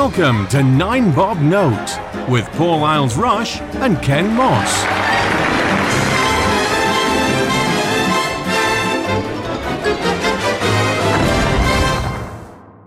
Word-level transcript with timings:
Welcome 0.00 0.46
to 0.50 0.62
Nine 0.62 1.12
Bob 1.12 1.40
Note 1.40 1.98
with 2.28 2.46
Paul 2.52 2.84
Isles 2.84 3.16
Rush 3.16 3.60
and 3.60 4.00
Ken 4.00 4.32
Moss. 4.32 4.84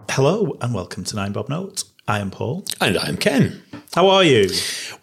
Hello 0.09 0.57
and 0.61 0.73
welcome 0.73 1.03
to 1.03 1.17
Nine 1.17 1.33
Bob 1.33 1.49
Note. 1.49 1.83
I 2.07 2.19
am 2.19 2.31
Paul. 2.31 2.63
And 2.79 2.97
I'm 2.97 3.17
Ken. 3.17 3.61
How 3.93 4.07
are 4.07 4.23
you? 4.23 4.49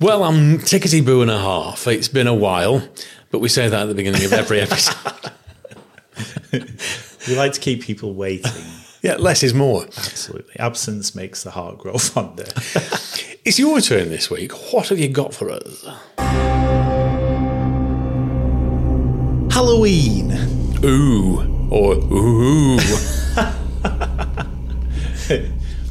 Well, 0.01 0.25
I'm 0.25 0.61
tickety 0.61 1.05
boo 1.05 1.21
and 1.21 1.31
a 1.31 1.39
half. 1.39 1.87
It's 1.87 2.09
been 2.09 2.27
a 2.27 2.35
while, 2.35 2.89
but 3.31 3.41
we 3.41 3.51
say 3.51 3.69
that 3.69 3.83
at 3.83 3.89
the 3.89 3.95
beginning 3.95 4.25
of 4.25 4.33
every 4.33 4.61
episode. 4.63 4.97
We 7.29 7.37
like 7.37 7.53
to 7.53 7.61
keep 7.61 7.83
people 7.83 8.15
waiting. 8.15 8.65
Yeah, 9.03 9.17
less 9.17 9.43
is 9.43 9.55
more. 9.55 9.85
Absolutely. 9.85 10.55
Absence 10.59 11.15
makes 11.15 11.43
the 11.43 11.51
heart 11.53 11.79
grow 11.79 11.99
fonder. 11.99 12.47
It's 13.45 13.59
your 13.59 13.81
turn 13.81 14.11
this 14.11 14.31
week. 14.31 14.53
What 14.75 14.89
have 14.89 14.99
you 14.99 15.09
got 15.09 15.33
for 15.33 15.49
us? 15.51 15.87
Halloween. 19.51 20.33
Ooh, 20.85 21.69
or 21.71 21.95
ooh. 21.95 22.79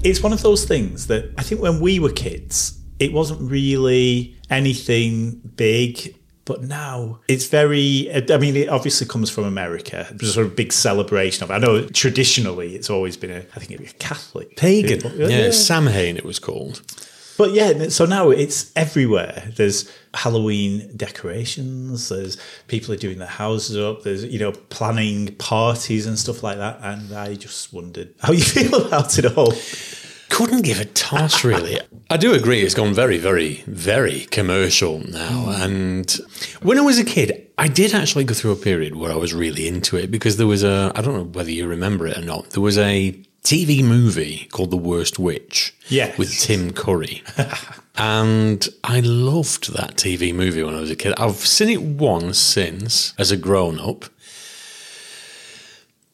It's 0.04 0.21
one 0.21 0.34
of 0.34 0.41
those 0.44 0.66
things 0.66 1.08
that 1.08 1.34
I 1.38 1.41
think 1.41 1.60
when 1.62 1.80
we 1.80 1.99
were 1.99 2.12
kids, 2.12 2.80
it 2.99 3.12
wasn't 3.12 3.41
really 3.41 4.35
anything 4.52 5.41
big. 5.55 6.16
But 6.48 6.64
now 6.64 7.20
it's 7.28 7.48
very, 7.48 8.10
I 8.10 8.38
mean, 8.38 8.55
it 8.55 8.70
obviously 8.70 9.05
comes 9.05 9.30
from 9.30 9.44
America. 9.44 10.08
There's 10.12 10.30
a 10.30 10.34
sort 10.34 10.48
of 10.48 10.55
big 10.55 10.72
celebration 10.72 11.44
of 11.44 11.52
it. 11.52 11.54
I 11.54 11.58
know 11.58 11.86
traditionally 11.88 12.74
it's 12.74 12.90
always 12.90 13.18
been 13.18 13.32
a, 13.32 13.40
I 13.40 13.60
think 13.60 13.72
it'd 13.72 13.86
be 13.86 13.92
a 13.92 13.94
Catholic. 13.94 14.55
Pagan. 14.55 15.02
people. 15.02 15.30
Yeah, 15.30 15.52
Samhain 15.52 16.16
it 16.16 16.24
was 16.24 16.40
called. 16.40 16.82
But 17.38 17.52
yeah, 17.52 17.90
so 17.90 18.05
now 18.05 18.32
it's 18.32 18.71
everywhere. 18.76 19.52
There's 19.55 19.91
Halloween 20.13 20.90
decorations. 20.98 22.10
There's 22.10 22.38
people 22.68 22.93
are 22.93 22.98
doing 22.98 23.20
their 23.20 23.27
houses 23.27 23.77
up. 23.77 24.02
There's 24.02 24.24
you 24.26 24.40
know 24.40 24.54
planning 24.54 25.36
parties 25.36 26.08
and 26.08 26.18
stuff 26.18 26.41
like 26.41 26.58
that. 26.58 26.80
And 26.82 27.14
I 27.14 27.36
just 27.36 27.71
wondered 27.71 28.16
how 28.21 28.32
you 28.34 28.43
feel 28.43 28.88
about 28.88 29.20
it 29.20 29.38
all. 29.38 29.54
Couldn't 30.30 30.62
give 30.62 30.80
a 30.80 30.86
toss, 30.86 31.44
really. 31.44 31.80
I 32.10 32.18
do 32.18 32.34
agree, 32.34 32.62
it's 32.62 32.74
gone 32.74 32.94
very, 32.94 33.18
very, 33.18 33.64
very 33.68 34.22
commercial 34.26 35.00
now. 35.00 35.46
Hmm. 35.46 35.62
And 35.62 36.20
when 36.62 36.78
I 36.78 36.82
was 36.82 37.00
a 37.00 37.04
kid, 37.04 37.50
I 37.58 37.68
did 37.68 37.94
actually 37.94 38.24
go 38.24 38.34
through 38.34 38.52
a 38.52 38.55
period 38.58 38.96
where 38.96 39.12
I 39.12 39.16
was 39.16 39.34
really 39.34 39.68
into 39.68 39.98
it 39.98 40.12
because 40.12 40.38
there 40.38 40.48
was 40.48 40.64
a, 40.64 40.92
I 40.96 41.02
don't 41.02 41.16
know 41.16 41.24
whether 41.24 41.52
you 41.52 41.68
remember 41.68 42.08
it 42.08 42.18
or 42.18 42.22
not, 42.22 42.52
there 42.52 42.62
was 42.62 42.78
a 42.78 43.20
TV 43.44 43.84
movie 43.84 44.48
called 44.52 44.72
The 44.72 44.78
Worst 44.78 45.18
Witch 45.20 45.74
with 46.18 46.38
Tim 46.38 46.72
Curry. 46.74 47.24
and 47.98 48.68
I 48.84 49.00
loved 49.00 49.74
that 49.74 49.96
TV 49.96 50.34
movie 50.34 50.64
when 50.64 50.76
I 50.76 50.82
was 50.82 50.92
a 50.92 50.96
kid. 50.96 51.14
I've 51.18 51.38
seen 51.38 51.70
it 51.70 51.82
once 51.82 52.38
since 52.38 53.14
as 53.18 53.32
a 53.32 53.38
grown 53.38 53.80
up. 53.80 54.05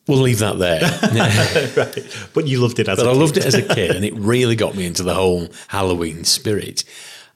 We'll 0.08 0.20
leave 0.20 0.40
that 0.40 0.60
there. 0.60 0.82
right. 1.78 2.28
But 2.34 2.48
you 2.48 2.60
loved 2.60 2.80
it 2.80 2.88
as 2.90 2.98
But 2.98 3.06
a 3.08 3.10
I 3.10 3.14
kid. 3.14 3.20
loved 3.20 3.38
it 3.38 3.46
as 3.46 3.56
a 3.56 3.62
kid, 3.62 3.92
and 3.96 4.04
it 4.04 4.14
really 4.16 4.56
got 4.56 4.76
me 4.76 4.86
into 4.86 5.04
the 5.04 5.14
whole 5.14 5.48
Halloween 5.70 6.24
spirit. 6.26 6.84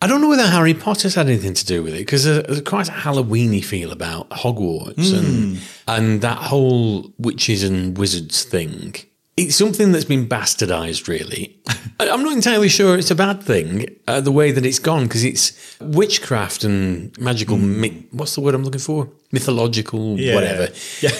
I 0.01 0.05
don't 0.07 0.21
know 0.21 0.29
whether 0.29 0.45
Harry 0.45 0.73
Potter's 0.75 1.15
had 1.15 1.27
anything 1.27 1.55
to 1.55 1.65
do 1.65 1.81
with 1.81 1.93
it 1.95 1.99
because 1.99 2.25
there's 2.25 2.61
quite 2.61 2.87
a 2.87 2.91
Halloweeny 2.91 3.63
feel 3.65 3.91
about 3.91 4.29
Hogwarts 4.29 5.11
and 5.17 5.59
and 5.87 6.21
that 6.21 6.37
whole 6.37 7.11
witches 7.17 7.63
and 7.63 7.97
wizards 7.97 8.43
thing. 8.43 8.95
It's 9.37 9.55
something 9.55 9.91
that's 9.91 10.05
been 10.05 10.27
bastardized, 10.27 11.07
really. 11.07 11.59
I'm 11.99 12.23
not 12.23 12.33
entirely 12.33 12.69
sure 12.69 12.97
it's 12.97 13.11
a 13.11 13.15
bad 13.15 13.41
thing 13.43 13.85
uh, 14.07 14.19
the 14.19 14.31
way 14.31 14.51
that 14.51 14.65
it's 14.65 14.79
gone 14.79 15.03
because 15.03 15.23
it's 15.23 15.77
witchcraft 15.79 16.63
and 16.63 17.15
magical. 17.19 17.57
Mi- 17.57 18.07
what's 18.11 18.35
the 18.35 18.41
word 18.41 18.55
I'm 18.55 18.63
looking 18.63 18.79
for? 18.81 19.09
Mythological, 19.31 20.19
Yeah. 20.19 20.35
whatever. 20.35 20.67
Yeah. 21.01 21.11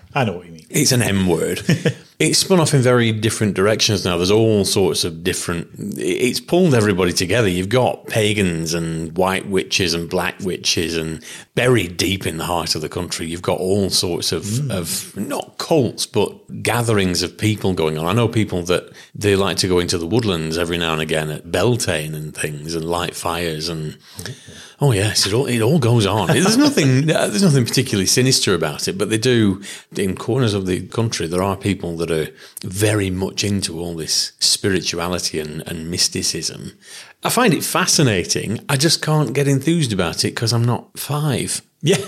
I 0.14 0.24
know 0.24 0.32
what 0.36 0.46
you 0.46 0.52
mean. 0.52 0.59
It's 0.70 0.92
an 0.92 1.02
M 1.02 1.26
word. 1.26 1.62
it's 2.20 2.38
spun 2.38 2.60
off 2.60 2.74
in 2.74 2.82
very 2.82 3.12
different 3.12 3.54
directions 3.54 4.04
now. 4.04 4.18
There's 4.18 4.30
all 4.30 4.66
sorts 4.66 5.04
of 5.04 5.24
different. 5.24 5.70
It's 5.96 6.38
pulled 6.38 6.74
everybody 6.74 7.14
together. 7.14 7.48
You've 7.48 7.70
got 7.70 8.08
pagans 8.08 8.74
and 8.74 9.16
white 9.16 9.48
witches 9.48 9.94
and 9.94 10.08
black 10.08 10.38
witches, 10.40 10.98
and 10.98 11.24
buried 11.54 11.96
deep 11.96 12.26
in 12.26 12.38
the 12.38 12.44
heart 12.44 12.74
of 12.74 12.80
the 12.80 12.88
country, 12.88 13.26
you've 13.26 13.42
got 13.42 13.58
all 13.58 13.90
sorts 13.90 14.32
of, 14.32 14.46
hmm. 14.46 14.70
of 14.70 15.14
not 15.16 15.58
cults, 15.58 16.06
but 16.06 16.62
gatherings 16.62 17.22
of 17.22 17.36
people 17.36 17.74
going 17.74 17.98
on. 17.98 18.06
I 18.06 18.12
know 18.12 18.28
people 18.28 18.62
that 18.62 18.90
they 19.14 19.36
like 19.36 19.58
to 19.58 19.68
go 19.68 19.78
into 19.78 19.98
the 19.98 20.06
woodlands 20.06 20.56
every 20.56 20.78
now 20.78 20.94
and 20.94 21.02
again 21.02 21.30
at 21.30 21.50
Beltane 21.50 22.14
and 22.14 22.34
things 22.34 22.74
and 22.74 22.84
light 22.84 23.14
fires 23.14 23.68
and. 23.68 23.98
Oh 24.82 24.92
yes, 24.92 25.26
it 25.26 25.34
all 25.34 25.44
it 25.44 25.60
all 25.60 25.78
goes 25.78 26.06
on. 26.06 26.28
There's 26.32 26.56
nothing 26.56 27.04
there's 27.04 27.42
nothing 27.42 27.66
particularly 27.66 28.06
sinister 28.06 28.54
about 28.54 28.88
it, 28.88 28.96
but 28.96 29.10
they 29.10 29.18
do 29.18 29.62
in 29.94 30.16
corners 30.16 30.54
of 30.54 30.64
the 30.64 30.86
country. 30.86 31.26
There 31.26 31.42
are 31.42 31.56
people 31.56 31.98
that 31.98 32.09
are 32.10 32.28
very 32.62 33.10
much 33.10 33.44
into 33.44 33.78
all 33.78 33.94
this 33.94 34.32
spirituality 34.40 35.40
and, 35.40 35.62
and 35.66 35.90
mysticism. 35.90 36.72
I 37.22 37.30
find 37.30 37.52
it 37.52 37.64
fascinating. 37.64 38.60
I 38.68 38.76
just 38.76 39.02
can't 39.02 39.34
get 39.34 39.48
enthused 39.48 39.92
about 39.92 40.24
it 40.24 40.34
because 40.34 40.52
I'm 40.52 40.64
not 40.64 40.98
five. 40.98 41.62
Yeah. 41.82 42.04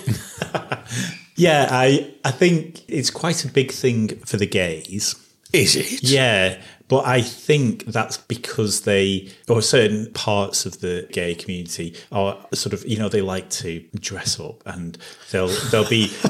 yeah, 1.37 1.69
I 1.71 2.13
I 2.25 2.31
think 2.31 2.83
it's 2.89 3.11
quite 3.11 3.45
a 3.45 3.49
big 3.49 3.71
thing 3.73 4.17
for 4.21 4.37
the 4.37 4.47
gays. 4.47 5.15
Is 5.53 5.77
it? 5.77 6.03
Yeah, 6.03 6.59
but 6.89 7.07
I 7.07 7.23
think 7.23 7.87
that's 7.87 8.19
because 8.19 8.83
they, 8.83 9.31
or 9.49 9.63
certain 9.63 10.13
parts 10.13 10.67
of 10.67 10.81
the 10.81 11.09
gay 11.11 11.35
community 11.35 11.95
are 12.11 12.39
sort 12.53 12.75
of, 12.75 12.87
you 12.87 12.99
know, 12.99 13.09
they 13.09 13.23
like 13.23 13.49
to 13.51 13.81
dress 13.99 14.39
up 14.39 14.63
and 14.67 14.99
they'll 15.31 15.49
they'll 15.71 15.89
be. 15.89 16.13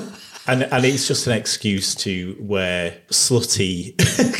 And, 0.47 0.65
and 0.65 0.85
it's 0.85 1.07
just 1.07 1.27
an 1.29 1.35
excuse 1.35 1.95
to 1.97 2.37
wear 2.41 2.99
slutty 3.09 3.97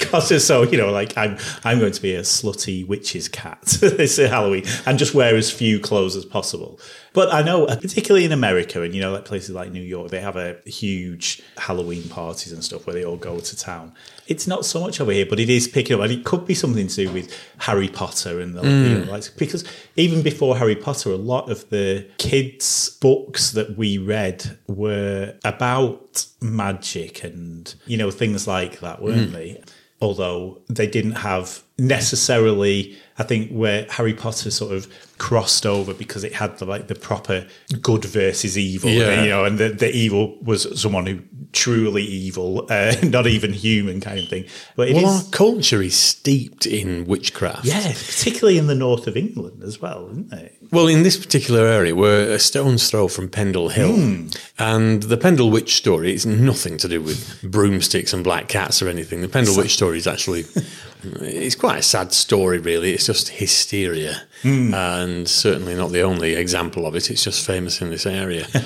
costumes. 0.11 0.45
So 0.45 0.63
you 0.65 0.77
know, 0.79 0.91
like 0.91 1.17
I'm 1.17 1.39
I'm 1.65 1.79
going 1.79 1.93
to 1.93 2.03
be 2.03 2.15
a 2.15 2.23
slutty 2.23 2.87
witch's 2.87 3.29
cat 3.29 3.63
this 3.81 4.17
Halloween 4.17 4.65
and 4.85 4.99
just 4.99 5.15
wear 5.15 5.37
as 5.37 5.51
few 5.51 5.79
clothes 5.79 6.17
as 6.17 6.25
possible. 6.25 6.81
But 7.15 7.33
I 7.33 7.43
know, 7.43 7.67
uh, 7.67 7.77
particularly 7.77 8.25
in 8.25 8.33
America 8.33 8.83
and 8.83 8.95
you 8.95 9.01
know, 9.01 9.13
like 9.13 9.25
places 9.25 9.51
like 9.51 9.71
New 9.71 9.83
York, 9.83 10.11
they 10.11 10.21
have 10.21 10.37
a 10.37 10.57
huge 10.65 11.43
Halloween 11.59 12.09
parties 12.09 12.53
and 12.53 12.65
stuff 12.65 12.87
where 12.87 12.95
they 12.95 13.05
all 13.05 13.17
go 13.17 13.39
to 13.39 13.57
town. 13.57 13.93
It's 14.27 14.47
not 14.47 14.65
so 14.65 14.81
much 14.81 15.01
over 15.01 15.13
here, 15.13 15.27
but 15.27 15.39
it 15.39 15.51
is 15.51 15.69
picking 15.69 15.97
up, 15.97 16.03
and 16.03 16.13
it 16.13 16.25
could 16.25 16.47
be 16.47 16.55
something 16.55 16.87
to 16.87 17.07
do 17.07 17.13
with 17.13 17.37
Harry 17.59 17.89
Potter 17.89 18.41
and 18.41 18.55
the, 18.55 18.63
you 18.63 19.05
know, 19.05 19.11
like 19.11 19.25
because 19.37 19.65
even 19.97 20.23
before 20.23 20.57
Harry 20.57 20.77
Potter, 20.77 21.11
a 21.11 21.17
lot 21.17 21.51
of 21.51 21.69
the 21.69 22.09
kids' 22.19 22.97
books 23.01 23.51
that 23.51 23.77
we 23.77 23.99
read 23.99 24.59
were 24.67 25.35
about 25.45 25.92
magic 26.41 27.25
and 27.25 27.75
you 27.87 27.97
know 27.97 28.11
things 28.11 28.47
like 28.47 28.81
that, 28.81 29.03
weren't 29.03 29.29
hmm. 29.29 29.35
they? 29.35 29.63
Although 30.01 30.61
they 30.69 30.87
didn't 30.87 31.13
have 31.13 31.63
necessarily, 31.79 32.97
I 33.19 33.23
think 33.23 33.51
where 33.51 33.87
Harry 33.91 34.15
Potter 34.15 34.51
sort 34.51 34.75
of 34.75 34.87
crossed 35.19 35.65
over 35.67 35.95
because 35.95 36.25
it 36.25 36.33
had 36.33 36.59
the 36.59 36.65
like 36.65 36.89
the 36.89 36.95
proper 36.97 37.47
good 37.81 38.05
versus 38.05 38.59
evil, 38.59 38.91
Yeah. 38.91 39.23
you 39.23 39.29
know, 39.31 39.45
and 39.45 39.59
the, 39.59 39.69
the 39.69 39.91
evil 39.95 40.37
was 40.43 40.81
someone 40.81 41.07
who 41.07 41.21
truly 41.53 42.03
evil, 42.03 42.67
uh, 42.71 42.95
not 43.03 43.27
even 43.27 43.53
human 43.53 44.01
kind 44.01 44.19
of 44.19 44.29
thing. 44.29 44.47
But 44.75 44.89
it 44.89 44.97
is, 44.97 45.03
Well, 45.03 45.13
our 45.19 45.23
culture 45.31 45.83
is 45.83 45.95
steeped 45.95 46.67
in 46.67 47.05
witchcraft. 47.05 47.65
yeah, 47.65 47.93
particularly 47.93 48.59
in 48.59 48.67
the 48.67 48.75
north 48.75 49.07
of 49.07 49.17
England 49.17 49.63
as 49.63 49.81
well, 49.81 50.09
isn't 50.11 50.33
it? 50.33 50.57
Well, 50.73 50.87
in 50.89 51.03
this 51.03 51.19
particular 51.19 51.67
area, 51.67 51.95
we're 51.95 52.33
a 52.33 52.39
stone's 52.39 52.89
throw 52.91 53.07
from 53.07 53.29
Pendle 53.29 53.69
Hill. 53.69 54.27
And 54.59 55.03
the 55.03 55.19
Pendle 55.19 55.51
Witch 55.51 55.75
story 55.77 56.15
is 56.15 56.25
nothing 56.25 56.79
to 56.79 56.89
do 56.89 57.03
with 57.03 57.39
broomsticks 57.43 58.13
and 58.15 58.25
black 58.25 58.49
cats 58.49 58.81
or 58.81 58.89
anything. 58.89 59.21
The 59.21 59.29
Pendle 59.29 59.55
Witch 59.57 59.75
story 59.75 59.99
is 59.99 60.07
actually, 60.07 60.47
it's 61.05 61.55
quite 61.55 61.79
a 61.79 61.83
sad 61.83 62.13
story, 62.13 62.59
really. 62.59 62.93
It's 62.93 63.07
just 63.07 63.29
hysteria. 63.29 64.23
And 64.45 65.29
certainly 65.29 65.75
not 65.75 65.93
the 65.93 66.03
only 66.03 66.35
example 66.35 66.87
of 66.87 66.95
it. 66.97 67.11
It's 67.11 67.25
just 67.25 67.47
famous 67.47 67.81
in 67.81 67.91
this 67.91 68.07
area. 68.07 68.47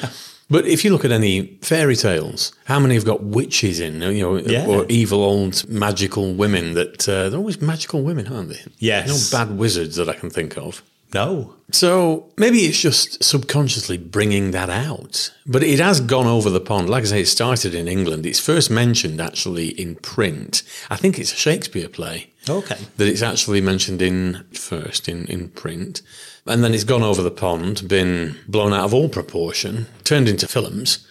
But 0.48 0.64
if 0.64 0.84
you 0.84 0.92
look 0.92 1.04
at 1.04 1.10
any 1.10 1.58
fairy 1.62 1.96
tales, 1.96 2.52
how 2.66 2.78
many 2.78 2.94
have 2.94 3.04
got 3.04 3.20
witches 3.20 3.80
in, 3.80 4.00
you 4.00 4.22
know, 4.22 4.36
Yeah. 4.36 4.64
or 4.68 4.86
evil 4.88 5.24
old 5.24 5.68
magical 5.68 6.34
women 6.34 6.74
that, 6.74 7.08
uh, 7.08 7.28
they're 7.30 7.38
always 7.40 7.60
magical 7.60 8.02
women, 8.02 8.28
aren't 8.28 8.50
they? 8.50 8.60
Yes. 8.78 9.08
No 9.32 9.38
bad 9.38 9.58
wizards 9.58 9.96
that 9.96 10.08
I 10.08 10.12
can 10.12 10.30
think 10.30 10.56
of. 10.56 10.84
No. 11.14 11.54
So 11.72 12.32
maybe 12.36 12.58
it's 12.58 12.80
just 12.80 13.22
subconsciously 13.22 13.98
bringing 13.98 14.52
that 14.52 14.70
out. 14.70 15.32
But 15.46 15.62
it 15.62 15.80
has 15.80 16.00
gone 16.00 16.26
over 16.26 16.48
the 16.48 16.60
pond. 16.60 16.88
Like 16.88 17.02
I 17.02 17.06
say, 17.06 17.20
it 17.22 17.28
started 17.28 17.74
in 17.74 17.88
England. 17.88 18.24
It's 18.24 18.38
first 18.38 18.70
mentioned 18.70 19.20
actually 19.20 19.68
in 19.68 19.96
print. 19.96 20.62
I 20.90 20.96
think 20.96 21.18
it's 21.18 21.32
a 21.32 21.36
Shakespeare 21.36 21.88
play. 21.88 22.30
Okay. 22.48 22.78
That 22.96 23.08
it's 23.08 23.22
actually 23.22 23.60
mentioned 23.60 24.00
in 24.00 24.44
first 24.52 25.08
in, 25.08 25.26
in 25.26 25.48
print. 25.48 26.02
And 26.46 26.62
then 26.62 26.74
it's 26.74 26.84
gone 26.84 27.02
over 27.02 27.22
the 27.22 27.30
pond, 27.32 27.88
been 27.88 28.36
blown 28.46 28.72
out 28.72 28.84
of 28.84 28.94
all 28.94 29.08
proportion, 29.08 29.86
turned 30.04 30.28
into 30.28 30.46
films, 30.46 31.04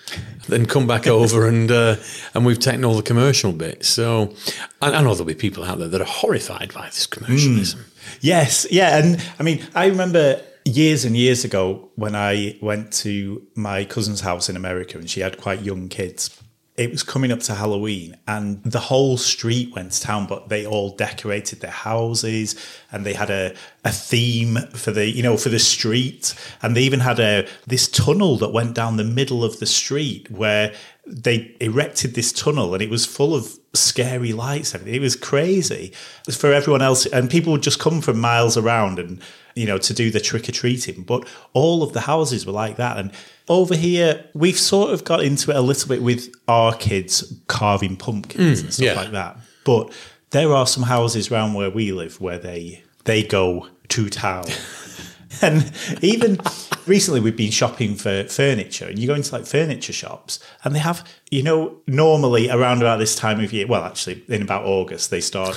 then 0.48 0.66
come 0.66 0.88
back 0.88 1.08
over 1.20 1.46
and 1.46 1.70
uh, 1.70 1.98
and 2.34 2.46
we've 2.46 2.60
taken 2.60 2.86
all 2.86 2.96
the 2.96 3.04
commercial 3.04 3.52
bits. 3.52 3.90
So 3.90 4.34
I, 4.82 4.94
I 4.94 5.02
know 5.02 5.14
there'll 5.14 5.26
be 5.26 5.36
people 5.36 5.66
out 5.66 5.80
there 5.80 5.90
that 5.90 6.00
are 6.00 6.06
horrified 6.06 6.74
by 6.74 6.86
this 6.86 7.06
commercialism. 7.06 7.86
Yes, 8.22 8.68
yeah, 8.72 8.98
and 8.98 9.24
I 9.40 9.44
mean, 9.44 9.66
I 9.74 9.88
remember 9.88 10.42
years 10.66 11.06
and 11.06 11.16
years 11.16 11.46
ago 11.46 11.90
when 11.96 12.16
I 12.16 12.58
went 12.62 12.92
to 12.94 13.46
my 13.56 13.86
cousin's 13.86 14.22
house 14.22 14.50
in 14.50 14.56
America, 14.56 14.98
and 14.98 15.10
she 15.10 15.22
had 15.22 15.38
quite 15.38 15.62
young 15.62 15.88
kids. 15.90 16.42
It 16.78 16.92
was 16.92 17.04
coming 17.04 17.32
up 17.32 17.40
to 17.42 17.56
Halloween, 17.56 18.18
and 18.28 18.62
the 18.64 18.80
whole 18.80 19.16
street 19.16 19.74
went 19.74 19.94
to 19.94 20.02
town. 20.02 20.28
But 20.28 20.50
they 20.50 20.66
all 20.66 20.90
decorated 20.90 21.62
their 21.62 21.72
houses, 21.72 22.56
and 22.92 23.06
they 23.06 23.14
had 23.14 23.30
a, 23.30 23.56
a 23.86 23.92
theme 23.92 24.58
for 24.74 24.92
the 24.92 25.10
you 25.10 25.24
know 25.24 25.38
for 25.38 25.50
the 25.50 25.60
street, 25.60 26.36
and 26.62 26.76
they 26.76 26.82
even 26.82 27.00
had 27.00 27.20
a 27.20 27.48
this 27.66 27.88
tunnel 27.88 28.38
that 28.38 28.52
went 28.52 28.76
down 28.76 28.98
the 28.98 29.06
middle 29.06 29.44
of 29.44 29.60
the 29.60 29.66
street 29.66 30.30
where 30.30 30.74
they 31.08 31.56
erected 31.62 32.14
this 32.14 32.34
tunnel, 32.34 32.74
and 32.74 32.84
it 32.84 32.90
was 32.90 33.06
full 33.06 33.34
of 33.34 33.58
scary 33.74 34.34
lights. 34.34 34.74
It 34.76 35.02
was 35.02 35.16
crazy 35.16 35.94
for 36.30 36.52
everyone 36.52 36.82
else, 36.82 37.06
and 37.06 37.30
people 37.30 37.54
would 37.54 37.64
just 37.64 37.80
come 37.80 38.02
from 38.02 38.20
miles 38.20 38.58
around 38.58 39.00
and 39.00 39.22
you 39.56 39.66
know 39.66 39.78
to 39.78 39.94
do 39.94 40.12
the 40.12 40.20
trick 40.20 40.48
or 40.48 40.52
treating. 40.52 41.04
But 41.04 41.28
all 41.54 41.82
of 41.82 41.94
the 41.94 42.02
houses 42.02 42.46
were 42.46 42.54
like 42.54 42.76
that, 42.78 42.98
and 42.98 43.12
over 43.48 43.76
here 43.76 44.26
we've 44.34 44.60
sort 44.60 44.92
of 44.92 45.04
got 45.04 45.24
into 45.24 45.52
it 45.52 45.58
a 45.58 45.62
little 45.62 45.90
bit 45.90 46.02
with 46.02 46.34
our 46.48 46.76
kids 46.76 47.34
carving 47.48 47.98
pumpkins 47.98 48.62
mm, 48.62 48.64
and 48.66 48.74
stuff 48.74 48.86
yeah. 48.86 48.94
like 48.94 49.12
that. 49.12 49.38
But 49.64 49.92
there 50.32 50.54
are 50.54 50.68
some 50.68 50.84
houses 50.84 51.32
around 51.32 51.54
where 51.54 51.70
we 51.70 51.92
live 51.92 52.22
where 52.22 52.38
they 52.38 52.84
they 53.06 53.24
go 53.24 53.70
to 53.90 54.10
town. 54.10 54.46
And 55.42 55.72
even 56.02 56.40
recently, 56.88 57.20
we've 57.20 57.36
been 57.36 57.52
shopping 57.52 57.96
for 57.96 58.24
furniture, 58.26 58.88
and 58.88 58.98
you 58.98 59.08
go 59.08 59.14
into 59.14 59.34
like 59.34 59.46
furniture 59.46 59.94
shops, 59.94 60.40
and 60.64 60.74
they 60.74 60.80
have, 60.80 61.08
you 61.30 61.44
know, 61.44 61.78
normally 61.88 62.50
around 62.50 62.82
about 62.82 63.00
this 63.00 63.16
time 63.16 63.44
of 63.44 63.54
year. 63.54 63.68
Well, 63.68 63.84
actually, 63.84 64.24
in 64.28 64.42
about 64.42 64.66
August, 64.66 65.12
they 65.12 65.22
start 65.22 65.56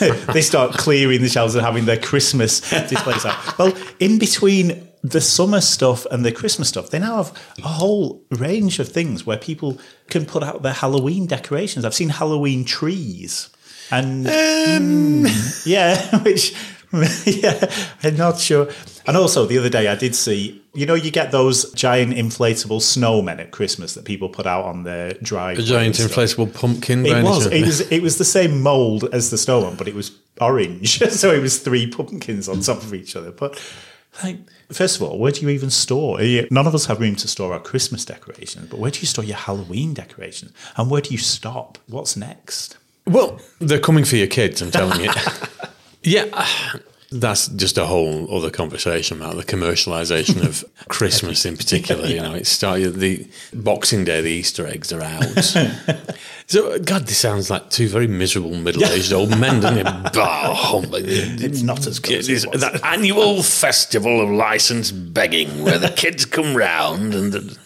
they 0.32 0.42
start 0.42 0.72
clearing 0.72 1.22
the 1.22 1.28
shelves 1.28 1.54
and 1.54 1.64
having 1.64 1.84
their 1.84 1.98
Christmas 1.98 2.60
displays 2.88 3.24
out. 3.24 3.58
Well, 3.58 3.76
in 3.98 4.18
between 4.18 4.88
the 5.02 5.20
summer 5.20 5.60
stuff 5.60 6.06
and 6.10 6.24
the 6.24 6.32
Christmas 6.32 6.68
stuff, 6.68 6.90
they 6.90 6.98
now 6.98 7.22
have 7.22 7.54
a 7.58 7.68
whole 7.68 8.22
range 8.30 8.78
of 8.78 8.88
things 8.88 9.24
where 9.24 9.38
people 9.38 9.78
can 10.08 10.26
put 10.26 10.42
out 10.42 10.62
their 10.62 10.74
Halloween 10.74 11.26
decorations. 11.26 11.84
I've 11.84 11.94
seen 11.94 12.10
Halloween 12.10 12.64
trees, 12.64 13.48
and 13.90 14.26
mm, 14.26 15.66
yeah, 15.66 16.18
which 16.18 16.54
yeah, 17.24 17.72
I'm 18.02 18.16
not 18.16 18.40
sure. 18.40 18.68
And 19.06 19.16
also, 19.16 19.46
the 19.46 19.58
other 19.58 19.68
day 19.68 19.86
I 19.86 19.94
did 19.94 20.14
see, 20.14 20.62
you 20.74 20.86
know, 20.86 20.94
you 20.94 21.10
get 21.10 21.30
those 21.30 21.72
giant 21.72 22.14
inflatable 22.14 22.80
snowmen 22.80 23.38
at 23.38 23.52
Christmas 23.52 23.94
that 23.94 24.04
people 24.04 24.28
put 24.28 24.46
out 24.46 24.64
on 24.64 24.82
their 24.82 25.12
drive. 25.14 25.58
A 25.58 25.62
giant 25.62 25.96
inflatable 25.96 26.52
pumpkin. 26.52 27.06
It 27.06 27.22
was. 27.22 27.46
It 27.46 27.64
was. 27.64 27.80
It 27.92 28.02
was 28.02 28.18
the 28.18 28.24
same 28.24 28.60
mold 28.60 29.04
as 29.12 29.30
the 29.30 29.38
snowman, 29.38 29.76
but 29.76 29.86
it 29.88 29.94
was 29.94 30.12
orange. 30.40 30.98
so 31.10 31.32
it 31.32 31.40
was 31.40 31.58
three 31.58 31.88
pumpkins 31.88 32.48
on 32.48 32.60
top 32.60 32.82
of 32.82 32.92
each 32.92 33.14
other. 33.14 33.30
But 33.30 33.60
like, 34.24 34.38
first 34.72 34.96
of 34.96 35.02
all, 35.02 35.18
where 35.18 35.32
do 35.32 35.42
you 35.42 35.48
even 35.50 35.70
store? 35.70 36.18
None 36.20 36.66
of 36.66 36.74
us 36.74 36.86
have 36.86 37.00
room 37.00 37.16
to 37.16 37.28
store 37.28 37.52
our 37.52 37.60
Christmas 37.60 38.04
decorations, 38.04 38.68
but 38.68 38.78
where 38.78 38.90
do 38.90 39.00
you 39.00 39.06
store 39.06 39.24
your 39.24 39.36
Halloween 39.36 39.94
decorations? 39.94 40.52
And 40.76 40.90
where 40.90 41.00
do 41.00 41.10
you 41.10 41.18
stop? 41.18 41.78
What's 41.86 42.16
next? 42.16 42.76
Well, 43.06 43.40
they're 43.60 43.80
coming 43.80 44.04
for 44.04 44.16
your 44.16 44.26
kids, 44.26 44.60
I'm 44.60 44.70
telling 44.70 45.00
you. 45.00 45.10
Yeah, 46.02 46.24
that's 47.12 47.48
just 47.48 47.76
a 47.76 47.86
whole 47.86 48.32
other 48.34 48.50
conversation 48.50 49.20
about 49.20 49.36
the 49.36 49.42
commercialization 49.42 50.44
of 50.46 50.64
Christmas 50.88 51.44
in 51.44 51.56
particular. 51.56 52.06
You 52.06 52.20
know, 52.20 52.34
it 52.34 52.46
started 52.46 52.96
the 53.00 53.26
Boxing 53.52 54.04
Day, 54.04 54.20
the 54.20 54.30
Easter 54.30 54.66
eggs 54.66 54.92
are 54.92 55.02
out. 55.02 55.22
so, 56.46 56.78
God, 56.78 57.06
this 57.06 57.18
sounds 57.18 57.50
like 57.50 57.68
two 57.70 57.88
very 57.88 58.06
miserable 58.06 58.54
middle-aged 58.54 59.12
old 59.12 59.36
men, 59.38 59.60
doesn't 59.60 59.86
it? 59.86 60.12
Bah, 60.12 60.54
oh, 60.72 60.84
It's 60.92 61.62
not 61.62 61.86
as 61.86 61.98
good 61.98 62.18
as 62.18 62.28
It 62.28 62.32
is 62.32 62.44
it 62.44 62.60
that 62.60 62.84
annual 62.84 63.42
festival 63.42 64.20
of 64.20 64.30
license 64.30 64.92
begging 64.92 65.64
where 65.64 65.78
the 65.78 65.90
kids 65.90 66.24
come 66.24 66.56
round 66.56 67.14
and 67.14 67.32
the, 67.32 67.58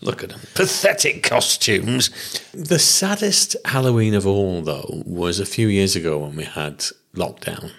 look 0.00 0.22
at 0.22 0.30
them 0.30 0.40
pathetic 0.54 1.22
costumes. 1.22 2.08
The 2.52 2.78
saddest 2.78 3.56
Halloween 3.66 4.14
of 4.14 4.26
all, 4.26 4.62
though, 4.62 5.02
was 5.04 5.38
a 5.38 5.46
few 5.46 5.68
years 5.68 5.96
ago 5.96 6.18
when 6.18 6.36
we 6.36 6.44
had 6.44 6.84
lockdown. 7.14 7.72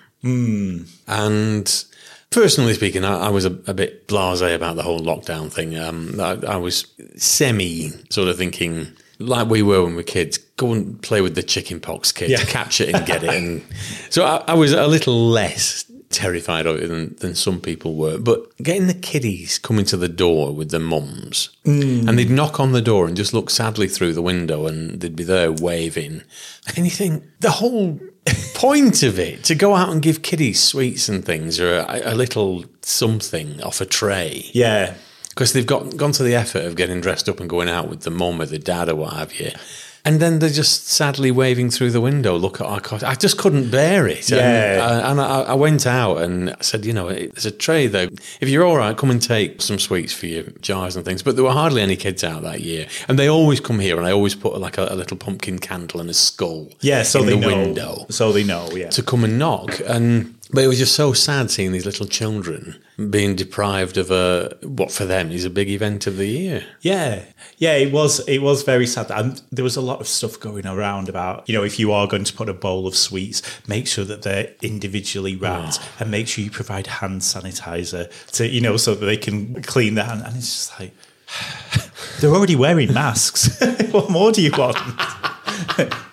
And 1.08 1.86
personally 2.32 2.74
speaking, 2.74 3.04
I, 3.04 3.28
I 3.28 3.30
was 3.30 3.46
a, 3.46 3.52
a 3.68 3.74
bit 3.74 4.08
blasé 4.08 4.56
about 4.56 4.76
the 4.76 4.84
whole 4.84 5.00
lockdown 5.00 5.52
thing. 5.52 5.78
Um, 5.78 6.20
I, 6.20 6.38
I 6.48 6.58
was 6.58 6.86
semi 7.18 7.90
sort 8.10 8.28
of 8.30 8.38
thinking, 8.38 8.88
like 9.20 9.48
we 9.50 9.62
were 9.62 9.84
when 9.84 9.92
we 9.92 9.98
were 9.98 10.04
kids, 10.04 10.38
go 10.58 10.72
and 10.74 11.02
play 11.02 11.22
with 11.22 11.36
the 11.36 11.44
chicken 11.44 11.80
pox 11.80 12.12
kid, 12.12 12.30
Yeah. 12.30 12.44
catch 12.46 12.82
it 12.82 12.94
and 12.94 13.06
get 13.06 13.24
it. 13.24 13.30
And 13.34 13.64
so 14.10 14.26
I, 14.26 14.44
I 14.48 14.54
was 14.54 14.72
a 14.74 14.88
little 14.88 15.28
less 15.30 15.86
terrified 16.12 16.66
of 16.66 16.78
it 16.78 16.88
than, 16.88 17.16
than 17.18 17.36
some 17.36 17.60
people 17.60 17.96
were. 17.96 18.18
But 18.18 18.56
getting 18.58 18.88
the 18.88 18.94
kiddies 18.94 19.58
coming 19.60 19.86
to 19.86 19.98
the 19.98 20.08
door 20.08 20.54
with 20.54 20.72
their 20.72 20.80
mums, 20.80 21.50
and 21.66 22.08
they'd 22.18 22.30
knock 22.30 22.60
on 22.60 22.72
the 22.72 22.82
door 22.82 23.06
and 23.08 23.18
just 23.18 23.34
look 23.34 23.50
sadly 23.50 23.88
through 23.88 24.14
the 24.14 24.22
window, 24.22 24.66
and 24.68 25.02
they'd 25.02 25.16
be 25.16 25.24
there 25.24 25.52
waving. 25.52 26.22
And 26.76 26.86
you 26.86 26.92
think 26.92 27.24
the 27.42 27.52
whole 27.52 28.00
point 28.54 29.04
of 29.04 29.20
it 29.20 29.44
to 29.46 29.56
go 29.56 29.76
out 29.76 29.90
and 29.90 30.02
give 30.02 30.22
kiddies 30.22 30.62
sweets 30.62 31.10
and 31.10 31.24
things, 31.24 31.60
or 31.60 31.78
a, 31.80 32.02
a 32.06 32.16
little 32.16 32.66
something 32.82 33.62
off 33.62 33.82
a 33.82 33.86
tray, 33.86 34.50
Yeah. 34.54 34.96
because 35.30 35.54
they've 35.54 35.66
got 35.66 35.96
gone 35.98 36.12
to 36.14 36.24
the 36.24 36.36
effort 36.36 36.66
of 36.66 36.76
getting 36.76 37.02
dressed 37.02 37.28
up 37.30 37.40
and 37.40 37.50
going 37.50 37.70
out 37.70 37.90
with 37.90 38.02
the 38.02 38.12
mum 38.12 38.42
or 38.42 38.46
the 38.46 38.58
dad 38.60 38.90
or 38.90 38.96
what 38.96 39.14
have 39.14 39.40
you. 39.40 39.52
And 40.06 40.20
then 40.20 40.38
they're 40.40 40.50
just 40.52 40.88
sadly 40.88 41.32
waving 41.32 41.72
through 41.72 41.90
the 41.90 42.00
window. 42.00 42.38
Look 42.38 42.62
at 42.62 42.68
our 42.68 42.80
costume. 42.80 43.10
I 43.10 43.16
just 43.16 43.38
couldn't 43.40 43.72
bear 43.72 44.08
it. 44.08 44.32
And, 44.32 44.40
Yeah. 44.40 44.86
uh, 44.88 45.12
and 45.12 45.20
I, 45.20 45.42
I 45.42 45.54
went 45.56 45.88
out 45.88 46.18
and 46.20 46.52
I 46.52 46.56
said, 46.62 46.86
you 46.86 46.94
know, 46.94 47.10
there's 47.10 47.48
a 47.48 47.52
tray 47.52 47.88
though. 47.88 48.10
If 48.40 48.48
you're 48.48 48.64
all 48.64 48.78
right, 48.78 48.96
come 48.96 49.10
and 49.10 49.20
take 49.22 49.64
some 49.64 49.80
sweets 49.80 50.14
for 50.14 50.28
your 50.28 50.44
jars 50.62 50.96
and 50.96 51.04
things. 51.04 51.24
But 51.24 51.36
there 51.36 51.44
were 51.44 51.52
hardly 51.52 51.82
any 51.82 51.96
kids 51.96 52.24
out 52.24 52.44
that 52.44 52.62
year, 52.62 52.86
and 53.08 53.18
they 53.18 53.28
always 53.28 53.60
come 53.60 53.80
here, 53.80 53.98
and 53.98 54.06
I 54.06 54.12
always 54.12 54.36
put 54.36 54.56
like 54.60 54.78
a, 54.78 54.88
a 54.92 54.96
little 54.96 55.18
pumpkin 55.18 55.58
candle 55.58 56.00
and 56.00 56.10
a 56.10 56.14
skull. 56.14 56.70
Yeah, 56.82 57.02
so 57.02 57.22
in 57.22 57.26
they 57.26 57.34
the 57.34 57.40
know. 57.42 57.48
window 57.48 58.06
So 58.10 58.32
they 58.32 58.44
know, 58.44 58.70
yeah. 58.76 58.90
to 58.92 59.02
come 59.02 59.24
and 59.24 59.40
knock. 59.40 59.80
And 59.88 60.35
but 60.56 60.64
it 60.64 60.68
was 60.68 60.80
just 60.80 60.96
so 60.96 61.12
sad 61.14 61.52
seeing 61.52 61.74
these 61.74 61.86
little 61.86 62.08
children 62.08 62.82
being 63.10 63.36
deprived 63.36 63.98
of 63.98 64.10
a 64.10 64.58
what 64.64 64.90
for 64.90 65.06
them 65.06 65.30
is 65.32 65.44
a 65.44 65.50
big 65.50 65.70
event 65.70 66.08
of 66.08 66.16
the 66.16 66.28
year. 66.28 66.64
Yeah, 66.80 67.24
yeah, 67.58 67.76
it 67.76 67.92
was. 67.92 68.26
It 68.28 68.40
was 68.40 68.64
very 68.64 68.88
sad, 68.88 69.12
and 69.12 69.42
there 69.52 69.64
was 69.64 69.76
a 69.76 69.82
lot 69.82 70.00
of 70.00 70.08
stuff 70.08 70.40
going 70.40 70.66
around 70.66 71.10
about 71.10 71.48
you 71.50 71.56
know 71.56 71.64
if 71.64 71.78
you 71.78 71.92
are 71.92 72.08
going 72.08 72.24
to 72.24 72.34
put 72.34 72.48
a 72.48 72.54
bowl 72.54 72.88
of 72.88 72.96
sweets, 72.96 73.42
make 73.68 73.86
sure 73.86 74.06
that 74.06 74.22
they're 74.22 74.54
individually 74.62 75.36
wrapped, 75.36 75.80
ah. 75.82 75.96
and 76.00 76.10
make 76.10 76.28
sure 76.28 76.44
you 76.44 76.52
provide 76.52 76.88
hand 76.88 77.22
sanitizer 77.22 78.10
to 78.32 78.48
you 78.48 78.62
know 78.62 78.78
so 78.78 78.96
that 78.96 79.06
they 79.06 79.18
can 79.18 79.62
clean 79.64 79.96
their 79.96 80.06
hand. 80.06 80.24
And 80.26 80.38
it's 80.38 80.70
just 80.70 80.80
like 80.80 80.94
they're 82.22 82.34
already 82.34 82.56
wearing 82.56 82.94
masks. 82.94 83.60
what 83.92 84.10
more 84.10 84.32
do 84.32 84.42
you 84.42 84.52
want? 84.52 84.78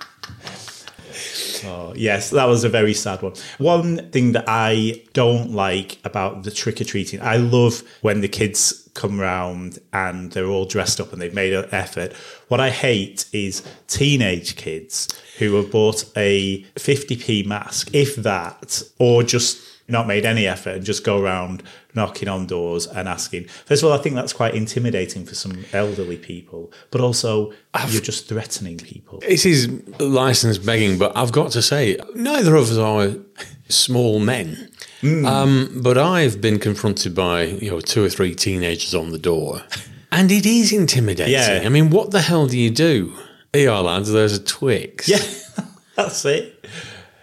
Yes, 1.97 2.31
that 2.31 2.47
was 2.47 2.65
a 2.65 2.69
very 2.69 2.95
sad 2.95 3.23
one. 3.23 3.35
One 3.59 4.11
thing 4.11 4.33
that 4.33 4.45
I 4.47 5.03
don't 5.13 5.53
like 5.53 5.99
about 6.05 6.43
the 6.43 6.51
trick 6.51 6.81
or 6.81 6.85
treating, 6.85 7.21
I 7.21 7.37
love 7.37 7.83
when 8.01 8.21
the 8.21 8.29
kids 8.29 8.89
come 8.95 9.19
round 9.19 9.79
and 9.93 10.33
they're 10.33 10.47
all 10.47 10.67
dressed 10.67 11.01
up 11.01 11.13
and 11.13 11.23
they've 11.23 11.35
made 11.35 11.53
an 11.53 11.69
effort. 11.73 12.13
What 12.49 12.61
I 12.61 12.71
hate 12.71 13.27
is 13.33 13.63
teenage 13.87 14.57
kids 14.57 15.09
who 15.39 15.55
have 15.55 15.71
bought 15.71 16.05
a 16.17 16.63
50p 16.75 17.47
mask, 17.47 17.91
if 17.95 18.17
that, 18.17 18.83
or 18.99 19.23
just 19.23 19.72
not 19.93 20.09
made 20.09 20.27
any 20.27 20.47
effort 20.47 20.77
and 20.77 20.85
just 20.85 21.05
go 21.05 21.21
around 21.23 21.63
knocking 21.95 22.29
on 22.29 22.47
doors 22.47 22.87
and 22.87 23.09
asking. 23.09 23.45
First 23.45 23.83
of 23.83 23.91
all, 23.91 23.97
I 23.97 24.03
think 24.03 24.17
that's 24.17 24.33
quite 24.33 24.55
intimidating 24.55 25.25
for 25.25 25.35
some 25.35 25.65
elderly 25.73 26.17
people, 26.17 26.73
but 26.91 27.01
also 27.01 27.53
you're 27.89 28.03
just 28.03 28.29
threatening 28.29 28.79
people. 28.79 29.21
This 29.21 29.47
is 29.47 29.71
license 30.01 30.59
begging, 30.59 30.99
but 30.99 31.17
I've 31.17 31.31
got 31.31 31.53
to 31.53 31.63
say, 31.63 31.99
neither 32.15 32.57
of 32.57 32.71
us 32.71 32.79
are 32.79 33.15
small 33.69 34.19
men. 34.19 34.71
Um, 35.03 35.81
but 35.83 35.99
I've 35.99 36.41
been 36.41 36.59
confronted 36.61 37.15
by 37.15 37.43
you 37.43 37.71
know 37.73 37.81
two 37.81 38.05
or 38.05 38.09
three 38.09 38.35
teenagers 38.37 38.95
on 38.95 39.11
the 39.11 39.19
door, 39.19 39.63
and 40.13 40.31
it 40.31 40.47
is 40.47 40.73
intimidating. 40.73 41.33
Yeah. 41.35 41.63
I 41.65 41.69
mean, 41.69 41.91
what 41.91 42.13
the 42.13 42.21
hell 42.21 42.47
do 42.47 42.57
you 42.57 42.71
do? 42.71 43.13
Here, 43.53 43.73
lads. 43.73 44.13
There's 44.13 44.37
a 44.37 44.43
Twix. 44.43 45.09
Yeah, 45.09 45.65
that's 45.97 46.25
it. 46.25 46.65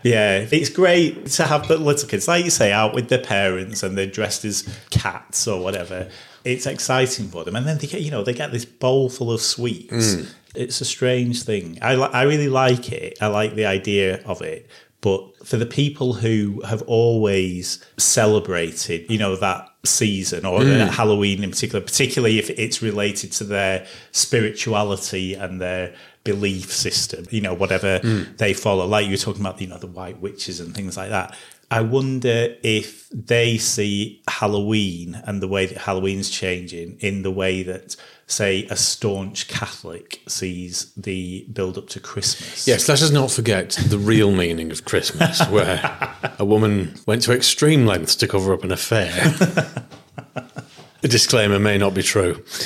Yeah, 0.04 0.48
it's 0.52 0.70
great 0.70 1.26
to 1.28 1.44
have 1.44 1.68
the 1.68 1.78
little 1.78 2.08
kids, 2.08 2.28
like 2.28 2.46
you 2.46 2.52
say, 2.52 2.72
out 2.72 2.94
with 2.94 3.10
their 3.10 3.22
parents 3.22 3.84
and 3.84 3.98
they're 3.98 4.06
dressed 4.06 4.46
as 4.46 4.68
cats 4.92 5.48
or 5.48 5.62
whatever. 5.62 6.10
It's 6.46 6.66
exciting 6.66 7.28
for 7.28 7.44
them, 7.44 7.56
and 7.58 7.68
then 7.68 7.78
they 7.80 7.88
get, 7.88 8.02
you 8.02 8.12
know, 8.12 8.24
they 8.24 8.34
get 8.34 8.52
this 8.52 8.64
bowl 8.66 9.10
full 9.10 9.32
of 9.32 9.42
sweets. 9.42 10.16
Mm. 10.16 10.34
It's 10.56 10.80
a 10.82 10.86
strange 10.86 11.44
thing. 11.44 11.78
I 11.82 11.96
li- 11.96 12.10
I 12.14 12.24
really 12.24 12.48
like 12.48 12.92
it. 12.92 13.18
I 13.22 13.28
like 13.28 13.56
the 13.56 13.66
idea 13.66 14.24
of 14.24 14.42
it, 14.42 14.70
But 15.02 15.48
for 15.48 15.58
the 15.58 15.66
people 15.66 16.14
who 16.14 16.62
have 16.66 16.82
always 16.84 17.84
celebrated, 17.98 19.10
you 19.10 19.18
know, 19.18 19.36
that 19.38 19.69
season 19.84 20.46
or 20.46 20.62
hmm. 20.62 20.80
Halloween 20.88 21.44
in 21.44 21.52
particular, 21.52 21.84
particularly 21.84 22.38
if 22.38 22.50
it's 22.50 22.82
related 22.82 23.32
to 23.34 23.44
their 23.44 23.86
spirituality 24.12 25.36
and 25.36 25.62
their 25.62 25.96
belief 26.24 26.72
system, 26.72 27.26
you 27.30 27.42
know, 27.42 27.54
whatever 27.54 28.00
hmm. 28.00 28.24
they 28.38 28.54
follow, 28.54 28.86
like 28.86 29.06
you 29.06 29.12
were 29.12 29.18
talking 29.18 29.42
about, 29.42 29.60
you 29.62 29.68
know, 29.68 29.78
the 29.78 29.88
white 29.88 30.20
witches 30.20 30.60
and 30.60 30.76
things 30.76 30.98
like 30.98 31.10
that. 31.10 31.36
I 31.72 31.82
wonder 31.82 32.56
if 32.64 33.08
they 33.10 33.58
see 33.60 34.24
Halloween 34.28 35.22
and 35.26 35.42
the 35.42 35.48
way 35.48 35.68
that 35.68 35.78
Halloween's 35.78 36.30
changing 36.30 36.98
in 37.00 37.22
the 37.22 37.30
way 37.30 37.62
that, 37.62 37.96
say, 38.26 38.66
a 38.66 38.76
staunch 38.76 39.48
Catholic 39.48 40.22
sees 40.28 40.92
the 40.96 41.46
build 41.54 41.78
up 41.78 41.88
to 41.90 42.00
Christmas. 42.00 42.68
Yes, 42.68 42.90
let 42.90 43.04
us 43.04 43.12
not 43.12 43.30
forget 43.30 43.78
the 43.88 44.00
real 44.00 44.32
meaning 44.32 44.72
of 44.72 44.84
Christmas, 44.86 45.48
where 45.50 46.16
a 46.40 46.46
woman 46.46 46.96
went 47.06 47.22
to 47.24 47.34
extreme 47.34 47.86
lengths 47.86 48.16
to 48.16 48.28
cover 48.28 48.52
up 48.52 48.64
an 48.64 48.72
affair. 48.72 49.12
the 51.02 51.08
disclaimer 51.08 51.60
may 51.60 51.78
not 51.78 51.94
be 51.94 52.02
true. 52.02 52.44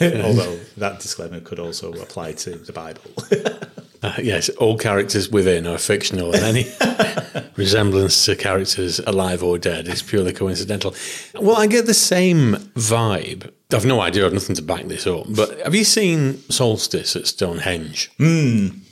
Although 0.00 0.58
that 0.76 0.98
disclaimer 0.98 1.38
could 1.38 1.60
also 1.60 1.92
apply 1.92 2.32
to 2.32 2.56
the 2.56 2.72
Bible. 2.72 3.02
Uh, 4.02 4.14
yes, 4.20 4.48
all 4.50 4.76
characters 4.76 5.28
within 5.30 5.66
are 5.66 5.78
fictional, 5.78 6.34
and 6.34 6.42
any 6.44 6.66
resemblance 7.56 8.24
to 8.24 8.34
characters 8.34 8.98
alive 9.00 9.42
or 9.44 9.58
dead 9.58 9.86
is 9.86 10.02
purely 10.02 10.32
coincidental. 10.32 10.94
Well, 11.40 11.56
I 11.56 11.66
get 11.68 11.86
the 11.86 11.94
same 11.94 12.54
vibe. 12.74 13.52
I've 13.72 13.86
no 13.86 14.00
idea, 14.00 14.26
I've 14.26 14.32
nothing 14.32 14.56
to 14.56 14.62
back 14.62 14.86
this 14.86 15.06
up, 15.06 15.26
but 15.28 15.58
have 15.60 15.74
you 15.74 15.84
seen 15.84 16.38
Solstice 16.50 17.16
at 17.16 17.26
Stonehenge? 17.26 18.10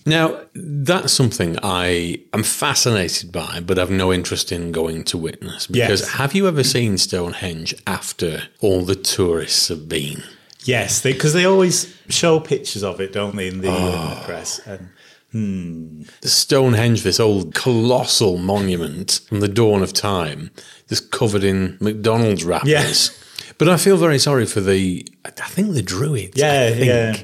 Now, 0.06 0.40
that's 0.54 1.12
something 1.12 1.58
I 1.62 2.20
am 2.32 2.42
fascinated 2.42 3.30
by, 3.30 3.60
but 3.60 3.78
I 3.78 3.82
have 3.82 3.90
no 3.90 4.12
interest 4.12 4.52
in 4.52 4.72
going 4.72 5.04
to 5.04 5.18
witness. 5.18 5.66
Because 5.66 6.00
Yes. 6.00 6.10
have 6.12 6.34
you 6.34 6.48
ever 6.48 6.64
seen 6.64 6.96
Stonehenge 6.98 7.74
after 7.86 8.44
all 8.60 8.82
the 8.84 8.94
tourists 8.94 9.68
have 9.68 9.88
been? 9.88 10.22
yes, 10.64 11.02
because 11.02 11.32
they, 11.32 11.44
always 11.44 11.94
show 12.08 12.38
pictures 12.40 12.82
of 12.84 13.00
it, 13.00 13.12
don't 13.12 13.34
they, 13.36 13.48
in 13.48 13.60
the, 13.60 13.68
in 13.68 13.74
the 13.74 14.20
press? 14.24 14.60
And 14.66 14.88
The 15.32 16.28
Stonehenge, 16.28 17.02
this 17.02 17.20
old 17.20 17.54
colossal 17.54 18.36
monument 18.36 19.20
from 19.28 19.40
the 19.40 19.48
dawn 19.48 19.82
of 19.82 19.92
time, 19.92 20.50
just 20.88 21.10
covered 21.10 21.44
in 21.44 21.76
McDonald's 21.80 22.44
wrappers. 22.44 22.68
Yes. 22.68 23.16
But 23.58 23.68
I 23.68 23.76
feel 23.76 23.96
very 23.96 24.18
sorry 24.18 24.46
for 24.46 24.60
the, 24.60 25.06
I 25.24 25.30
think 25.30 25.74
the 25.74 25.82
Druids, 25.82 26.38
Yeah, 26.38 26.62
I 26.62 26.70
think, 26.72 26.86
yeah. 26.86 27.16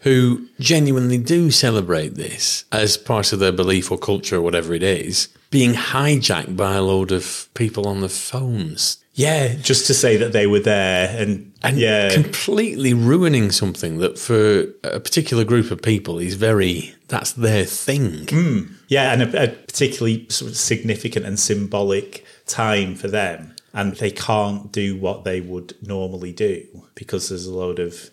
Who 0.00 0.48
genuinely 0.58 1.18
do 1.18 1.50
celebrate 1.50 2.14
this 2.14 2.64
as 2.72 2.96
part 2.96 3.32
of 3.32 3.38
their 3.38 3.52
belief 3.52 3.90
or 3.90 3.98
culture 3.98 4.36
or 4.36 4.40
whatever 4.40 4.74
it 4.74 4.82
is, 4.82 5.28
being 5.50 5.72
hijacked 5.72 6.56
by 6.56 6.74
a 6.74 6.82
load 6.82 7.12
of 7.12 7.48
people 7.54 7.86
on 7.86 8.00
the 8.00 8.08
phones. 8.08 8.98
yeah, 9.14 9.54
just 9.56 9.86
to 9.88 9.94
say 9.94 10.16
that 10.16 10.32
they 10.32 10.46
were 10.46 10.60
there 10.60 11.14
and, 11.20 11.52
And 11.62 11.76
yeah. 11.76 12.10
completely 12.10 12.94
ruining 12.94 13.50
something 13.50 13.98
that 13.98 14.18
for 14.18 14.66
a 14.84 15.00
particular 15.00 15.44
group 15.44 15.70
of 15.70 15.82
people 15.82 16.18
is 16.18 16.34
very, 16.34 16.94
that's 17.08 17.32
their 17.32 17.64
thing. 17.64 18.26
Hmm. 18.28 18.74
Yeah, 18.88 19.12
and 19.12 19.22
a, 19.22 19.44
a 19.44 19.48
particularly 19.48 20.26
sort 20.30 20.50
of 20.50 20.56
significant 20.56 21.26
and 21.26 21.38
symbolic 21.38 22.24
time 22.46 22.94
for 22.94 23.08
them. 23.08 23.54
And 23.74 23.94
they 23.96 24.10
can't 24.10 24.72
do 24.72 24.96
what 24.96 25.24
they 25.24 25.40
would 25.40 25.76
normally 25.86 26.32
do 26.32 26.66
because 26.94 27.28
there's 27.28 27.46
a 27.46 27.54
load 27.54 27.78
of 27.78 28.10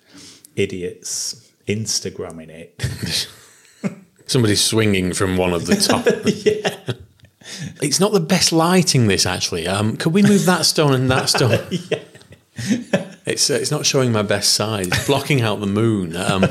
idiots 0.56 1.47
Instagramming 1.68 2.50
it. 2.50 3.28
Somebody's 4.26 4.64
swinging 4.64 5.14
from 5.14 5.38
one 5.38 5.54
of 5.54 5.66
the 5.66 5.76
top. 5.78 6.06
yeah. 6.26 6.94
It's 7.82 8.00
not 8.00 8.12
the 8.12 8.20
best 8.20 8.52
lighting, 8.52 9.08
this 9.08 9.26
actually. 9.26 9.68
Um, 9.68 9.96
could 9.98 10.14
we 10.14 10.22
move 10.22 10.46
that 10.46 10.66
stone 10.66 10.94
and 10.94 11.10
that 11.12 11.30
stone? 11.30 11.60
It's 13.28 13.50
uh, 13.50 13.56
it's 13.56 13.72
not 13.72 13.86
showing 13.86 14.14
my 14.14 14.22
best 14.22 14.54
side. 14.54 14.88
It's 14.88 15.06
blocking 15.06 15.42
out 15.42 15.60
the 15.60 15.68
moon. 15.68 16.16
Um, 16.16 16.46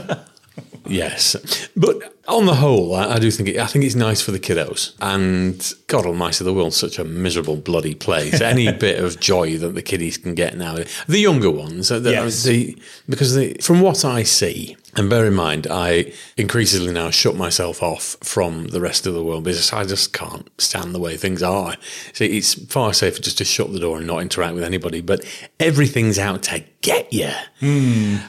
yes, 0.87 1.35
but 1.75 2.16
on 2.29 2.47
the 2.47 2.55
whole, 2.57 2.95
I, 2.95 3.15
I 3.15 3.19
do 3.19 3.31
think 3.31 3.49
it, 3.51 3.59
I 3.59 3.67
think 3.67 3.85
it's 3.85 3.95
nice 3.95 4.21
for 4.21 4.31
the 4.33 4.41
kiddos. 4.41 4.95
And 5.01 5.73
God 5.87 6.07
Almighty, 6.07 6.45
the 6.45 6.53
world's 6.55 6.77
such 6.77 6.99
a 6.99 7.05
miserable 7.05 7.57
bloody 7.57 7.95
place. 7.95 8.41
Any 8.41 8.73
bit 8.87 9.03
of 9.03 9.21
joy 9.21 9.57
that 9.59 9.75
the 9.75 9.83
kiddies 9.83 10.19
can 10.19 10.35
get 10.35 10.57
now, 10.57 10.77
the 11.07 11.19
younger 11.21 11.51
ones, 11.51 11.91
uh, 11.91 11.99
the, 11.99 12.11
Yes. 12.13 12.43
the, 12.45 12.77
because 13.09 13.35
the, 13.35 13.55
from 13.61 13.81
what 13.81 14.05
I 14.05 14.23
see, 14.23 14.77
and 14.97 15.11
bear 15.11 15.27
in 15.27 15.35
mind, 15.35 15.67
I 15.71 16.13
increasingly 16.39 16.91
now 16.91 17.11
shut 17.11 17.37
myself 17.37 17.83
off 17.83 18.17
from 18.23 18.69
the 18.69 18.81
rest 18.81 19.07
of 19.07 19.13
the 19.13 19.23
world 19.23 19.45
because 19.45 19.71
I 19.71 19.85
just 19.85 20.15
can't 20.15 20.49
stand 20.59 20.95
the 20.95 20.99
way 20.99 21.19
things 21.19 21.43
are. 21.43 21.77
So 22.15 22.25
it's 22.25 22.55
far 22.73 22.95
safer 22.95 23.21
just 23.21 23.37
to 23.39 23.45
shut 23.45 23.73
the 23.75 23.79
door 23.79 23.99
and 23.99 24.07
not 24.07 24.23
interact 24.23 24.55
with 24.55 24.65
anybody. 24.65 25.03
But 25.03 25.23
everything's 25.61 26.19
out 26.19 26.45
to 26.45 26.65
get 26.81 27.13
you. 27.13 27.31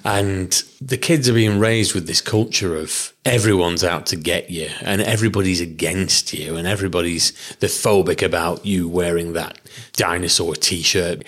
And 0.04 0.52
the 0.82 0.98
kids 0.98 1.30
are 1.30 1.34
being 1.34 1.58
raised 1.60 1.94
with 1.94 2.06
this 2.08 2.20
culture 2.22 2.76
of 2.76 3.14
everyone's 3.28 3.84
out 3.84 4.06
to 4.08 4.16
get 4.16 4.50
you 4.50 4.70
and 4.82 5.02
everybody's 5.02 5.62
against 5.62 6.34
you 6.34 6.56
and 6.56 6.68
everybody's 6.68 7.32
the 7.58 7.68
phobic 7.68 8.24
about 8.26 8.66
you 8.66 8.88
wearing 8.88 9.34
that 9.34 9.60
dinosaur 9.94 10.56
t-shirt. 10.56 11.24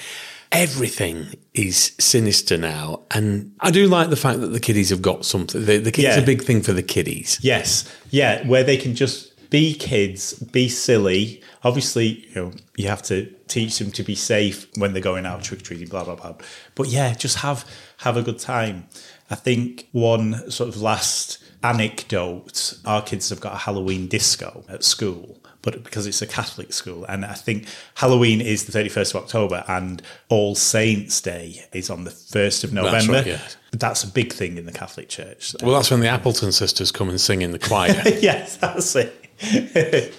Everything 0.51 1.35
is 1.53 1.91
sinister 1.99 2.57
now. 2.57 3.01
And 3.11 3.53
I 3.59 3.69
do 3.69 3.87
like 3.87 4.09
the 4.09 4.15
fact 4.15 4.39
that 4.41 4.47
the 4.47 4.59
kiddies 4.59 4.89
have 4.89 5.01
got 5.01 5.25
something. 5.25 5.63
The, 5.65 5.77
the 5.77 5.91
kids 5.91 6.15
Yeah. 6.15 6.19
a 6.19 6.25
big 6.25 6.41
thing 6.43 6.61
for 6.61 6.73
the 6.73 6.81
kiddies. 6.81 7.37
Yes, 7.41 7.91
yeah, 8.09 8.47
where 8.47 8.63
they 8.63 8.77
can 8.77 8.95
just 8.95 9.49
be 9.51 9.73
kids, 9.75 10.33
be 10.33 10.67
silly. 10.69 11.41
Obviously, 11.63 12.25
you 12.29 12.35
know, 12.35 12.51
you 12.77 12.87
have 12.87 13.03
to 13.03 13.25
teach 13.47 13.77
them 13.77 13.91
to 13.91 14.03
be 14.03 14.15
safe 14.15 14.67
when 14.77 14.93
they're 14.93 15.01
going 15.01 15.25
out 15.25 15.43
trick 15.43 15.59
or 15.59 15.63
treating, 15.63 15.87
blah 15.87 16.03
blah 16.03 16.15
blah. 16.15 16.35
But 16.75 16.87
yeah, 16.87 17.13
just 17.13 17.37
have 17.39 17.65
have 17.97 18.17
a 18.17 18.23
good 18.23 18.39
time. 18.39 18.87
I 19.29 19.35
think 19.35 19.87
one 19.91 20.49
sort 20.49 20.69
of 20.69 20.81
last 20.81 21.37
anecdote: 21.63 22.79
our 22.85 23.01
kids 23.01 23.29
have 23.29 23.39
got 23.39 23.53
a 23.53 23.57
Halloween 23.57 24.07
disco 24.07 24.63
at 24.69 24.83
school. 24.83 25.37
But 25.61 25.83
because 25.83 26.07
it's 26.07 26.21
a 26.21 26.25
Catholic 26.25 26.71
school, 26.71 27.03
and 27.03 27.25
I 27.25 27.33
think 27.33 27.65
Halloween 27.95 28.39
is 28.39 28.65
the 28.65 28.71
31st 28.71 29.13
of 29.13 29.23
October 29.23 29.65
and 29.67 30.01
All 30.29 30.55
Saints' 30.55 31.19
Day 31.19 31.65
is 31.73 31.89
on 31.89 32.05
the 32.05 32.11
1st 32.11 32.63
of 32.63 32.71
November. 32.71 33.11
right, 33.11 33.27
yeah. 33.27 33.41
That's 33.71 34.05
a 34.05 34.07
big 34.07 34.31
thing 34.31 34.57
in 34.57 34.65
the 34.65 34.71
Catholic 34.71 35.09
Church. 35.09 35.53
Well, 35.61 35.75
that's 35.75 35.91
when 35.91 35.99
the 35.99 36.07
Appleton 36.07 36.53
sisters 36.53 36.93
come 36.93 37.09
and 37.09 37.19
sing 37.19 37.41
in 37.41 37.51
the 37.51 37.59
choir. 37.59 37.89
yes, 38.05 38.55
that's 38.55 38.95
it. 38.95 39.13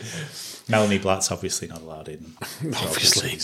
Melanie 0.71 0.99
Blatt's 0.99 1.31
obviously 1.31 1.69
not 1.69 1.81
allowed 1.83 2.09
in. 2.09 2.19
for 2.21 2.69
Obviously. 2.87 3.37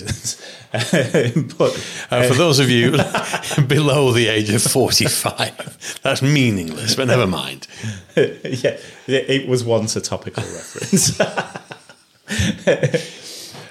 but 1.58 2.06
Uh, 2.10 2.28
for 2.28 2.34
those 2.34 2.58
of 2.60 2.70
you 2.70 2.92
below 3.66 4.12
the 4.12 4.28
age 4.28 4.50
of 4.50 4.62
45, 4.62 6.00
that's 6.02 6.22
meaningless, 6.22 6.94
but 6.94 7.08
never 7.08 7.26
mind. 7.26 7.66
yeah, 8.16 8.78
it 9.06 9.30
it 9.30 9.48
was 9.48 9.64
once 9.64 9.96
a 9.96 10.00
topical 10.00 10.44
reference. 10.44 11.16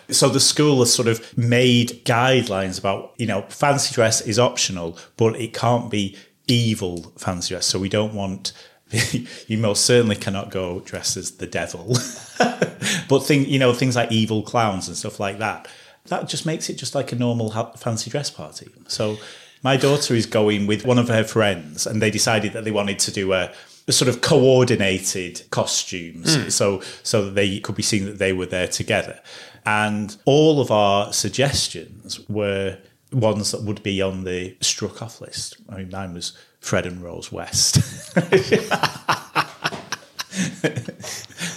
so 0.09 0.29
the 0.29 0.39
school 0.39 0.79
has 0.79 0.93
sort 0.93 1.07
of 1.07 1.37
made 1.37 2.03
guidelines 2.05 2.79
about, 2.79 3.13
you 3.17 3.25
know, 3.25 3.43
fancy 3.49 3.93
dress 3.93 4.21
is 4.21 4.37
optional, 4.39 4.97
but 5.17 5.35
it 5.35 5.53
can't 5.53 5.89
be 5.89 6.17
evil 6.47 7.13
fancy 7.17 7.53
dress. 7.53 7.65
So 7.65 7.79
we 7.79 7.89
don't 7.89 8.13
want. 8.13 8.51
You 9.47 9.57
most 9.57 9.85
certainly 9.85 10.15
cannot 10.15 10.51
go 10.51 10.79
dressed 10.79 11.17
as 11.17 11.31
the 11.31 11.47
devil, 11.47 11.97
but 13.09 13.19
thing 13.19 13.45
you 13.45 13.59
know 13.59 13.73
things 13.73 13.95
like 13.95 14.11
evil 14.11 14.41
clowns 14.41 14.87
and 14.87 14.97
stuff 14.97 15.19
like 15.19 15.39
that. 15.39 15.67
That 16.07 16.27
just 16.27 16.45
makes 16.45 16.69
it 16.69 16.75
just 16.75 16.93
like 16.93 17.11
a 17.11 17.15
normal 17.15 17.51
ha- 17.51 17.71
fancy 17.71 18.11
dress 18.11 18.29
party. 18.29 18.69
So 18.87 19.17
my 19.63 19.77
daughter 19.77 20.13
is 20.13 20.27
going 20.27 20.67
with 20.67 20.85
one 20.85 20.99
of 20.99 21.07
her 21.07 21.23
friends, 21.23 21.87
and 21.87 22.01
they 22.01 22.11
decided 22.11 22.53
that 22.53 22.63
they 22.63 22.71
wanted 22.71 22.99
to 22.99 23.11
do 23.11 23.33
a, 23.33 23.51
a 23.87 23.91
sort 23.91 24.09
of 24.09 24.21
coordinated 24.21 25.41
costumes, 25.49 26.35
hmm. 26.35 26.49
so 26.49 26.81
so 27.01 27.25
that 27.25 27.35
they 27.35 27.59
could 27.59 27.75
be 27.75 27.83
seen 27.83 28.05
that 28.05 28.19
they 28.19 28.33
were 28.33 28.45
there 28.45 28.67
together. 28.67 29.19
And 29.65 30.15
all 30.25 30.61
of 30.61 30.69
our 30.69 31.11
suggestions 31.11 32.19
were 32.29 32.77
ones 33.11 33.51
that 33.51 33.63
would 33.63 33.81
be 33.81 34.01
on 34.01 34.23
the 34.23 34.55
struck 34.61 35.01
off 35.01 35.21
list. 35.21 35.57
I 35.69 35.77
mean, 35.77 35.89
mine 35.89 36.13
was 36.13 36.37
Fred 36.65 36.87
and 36.87 37.03
Rose 37.03 37.31
West. 37.31 37.75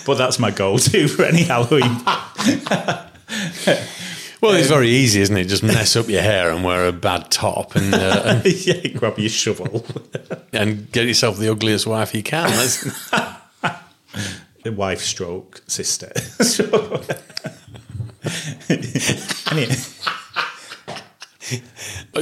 but 0.04 0.18
that's 0.18 0.38
my 0.38 0.50
go-to 0.50 1.08
for 1.08 1.22
any 1.24 1.44
Halloween. 1.44 1.96
Well, 4.40 4.52
it's 4.54 4.68
very 4.68 4.90
easy, 4.90 5.22
isn't 5.22 5.36
it? 5.36 5.46
Just 5.46 5.62
mess 5.62 5.96
up 5.96 6.08
your 6.08 6.20
hair 6.20 6.50
and 6.50 6.62
wear 6.62 6.86
a 6.86 6.92
bad 6.92 7.30
top 7.30 7.74
and, 7.74 7.94
uh, 7.94 8.22
and, 8.44 8.66
yeah, 8.66 8.86
grab 8.88 9.18
your 9.18 9.30
shovel. 9.30 9.84
and 10.52 10.92
get 10.92 11.06
yourself 11.06 11.38
the 11.38 11.50
ugliest 11.50 11.86
wife 11.86 12.14
you 12.14 12.22
can. 12.22 12.50
the 14.62 14.72
wife 14.72 15.00
stroke 15.00 15.62
sister. 15.66 16.12
Anyway, 19.50 19.74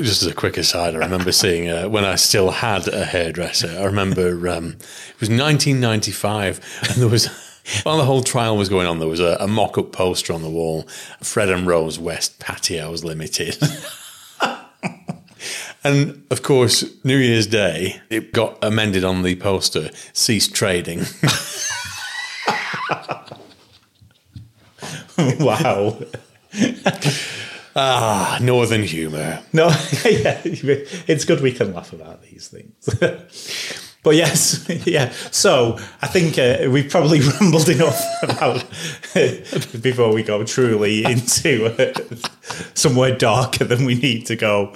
Just 0.03 0.23
as 0.23 0.29
a 0.29 0.35
quick 0.35 0.57
aside, 0.57 0.95
I 0.95 0.99
remember 0.99 1.33
seeing 1.33 1.71
uh, 1.71 1.89
when 1.89 2.05
I 2.05 2.17
still 2.17 2.51
had 2.51 2.87
a 2.89 3.05
hairdresser. 3.05 3.79
I 3.79 3.85
remember 3.85 4.29
um, 4.49 4.77
it 4.79 5.21
was 5.21 5.31
1995, 5.31 6.61
and 6.89 7.03
there 7.03 7.09
was 7.09 7.29
While 7.83 7.97
the 7.97 8.05
whole 8.05 8.23
trial 8.23 8.57
was 8.57 8.69
going 8.69 8.87
on, 8.87 9.01
there 9.01 9.09
was 9.09 9.21
a, 9.21 9.37
a 9.41 9.49
mock 9.49 9.77
up 9.79 9.93
poster 9.93 10.33
on 10.33 10.43
the 10.43 10.51
wall 10.51 10.83
Fred 11.23 11.49
and 11.49 11.67
Rose 11.67 11.99
West 11.99 12.39
Patios 12.39 13.03
Limited. 13.03 13.59
and 15.85 16.25
of 16.31 16.43
course, 16.43 16.85
New 17.05 17.17
Year's 17.17 17.47
Day, 17.47 18.01
it 18.09 18.33
got 18.33 18.59
amended 18.63 19.05
on 19.05 19.23
the 19.23 19.37
poster 19.37 19.91
ceased 20.13 20.55
trading. 20.55 21.05
wow. 25.41 25.99
ah, 27.77 28.39
Northern 28.41 28.83
humour. 28.83 29.43
No, 29.53 29.67
yeah, 30.05 30.41
it's 30.45 31.25
good 31.25 31.41
we 31.41 31.53
can 31.53 31.73
laugh 31.75 31.93
about 31.93 32.23
these 32.23 32.49
things. 32.49 32.89
But 34.07 34.15
yes, 34.15 34.65
yeah. 34.87 35.11
So 35.33 35.79
I 36.01 36.07
think 36.07 36.39
uh, 36.39 36.71
we've 36.71 36.89
probably 36.89 37.19
rambled 37.19 37.69
enough 37.69 38.01
about 38.23 38.65
before 39.83 40.15
we 40.15 40.23
go 40.23 40.45
truly 40.45 41.05
into 41.05 41.75
uh, 41.77 41.93
somewhere 42.75 43.17
darker 43.17 43.65
than 43.65 43.85
we 43.85 43.97
need 43.97 44.25
to 44.27 44.37
go. 44.37 44.73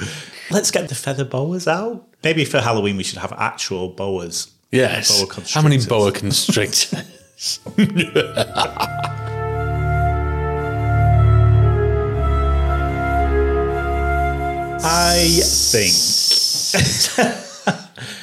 Let's 0.50 0.73
get 0.73 0.88
the 0.88 0.97
feather 0.97 1.25
boas 1.25 1.69
out. 1.69 2.09
Maybe 2.25 2.45
for 2.45 2.61
Halloween 2.61 2.97
we 2.97 3.04
should 3.04 3.21
have 3.21 3.33
actual 3.35 3.90
boas. 3.90 4.49
Yes. 4.73 5.23
Boa 5.23 5.45
How 5.54 5.62
many 5.62 5.78
boa 5.78 6.11
constrictors? 6.11 7.61
I 14.82 15.40
think, 15.70 15.92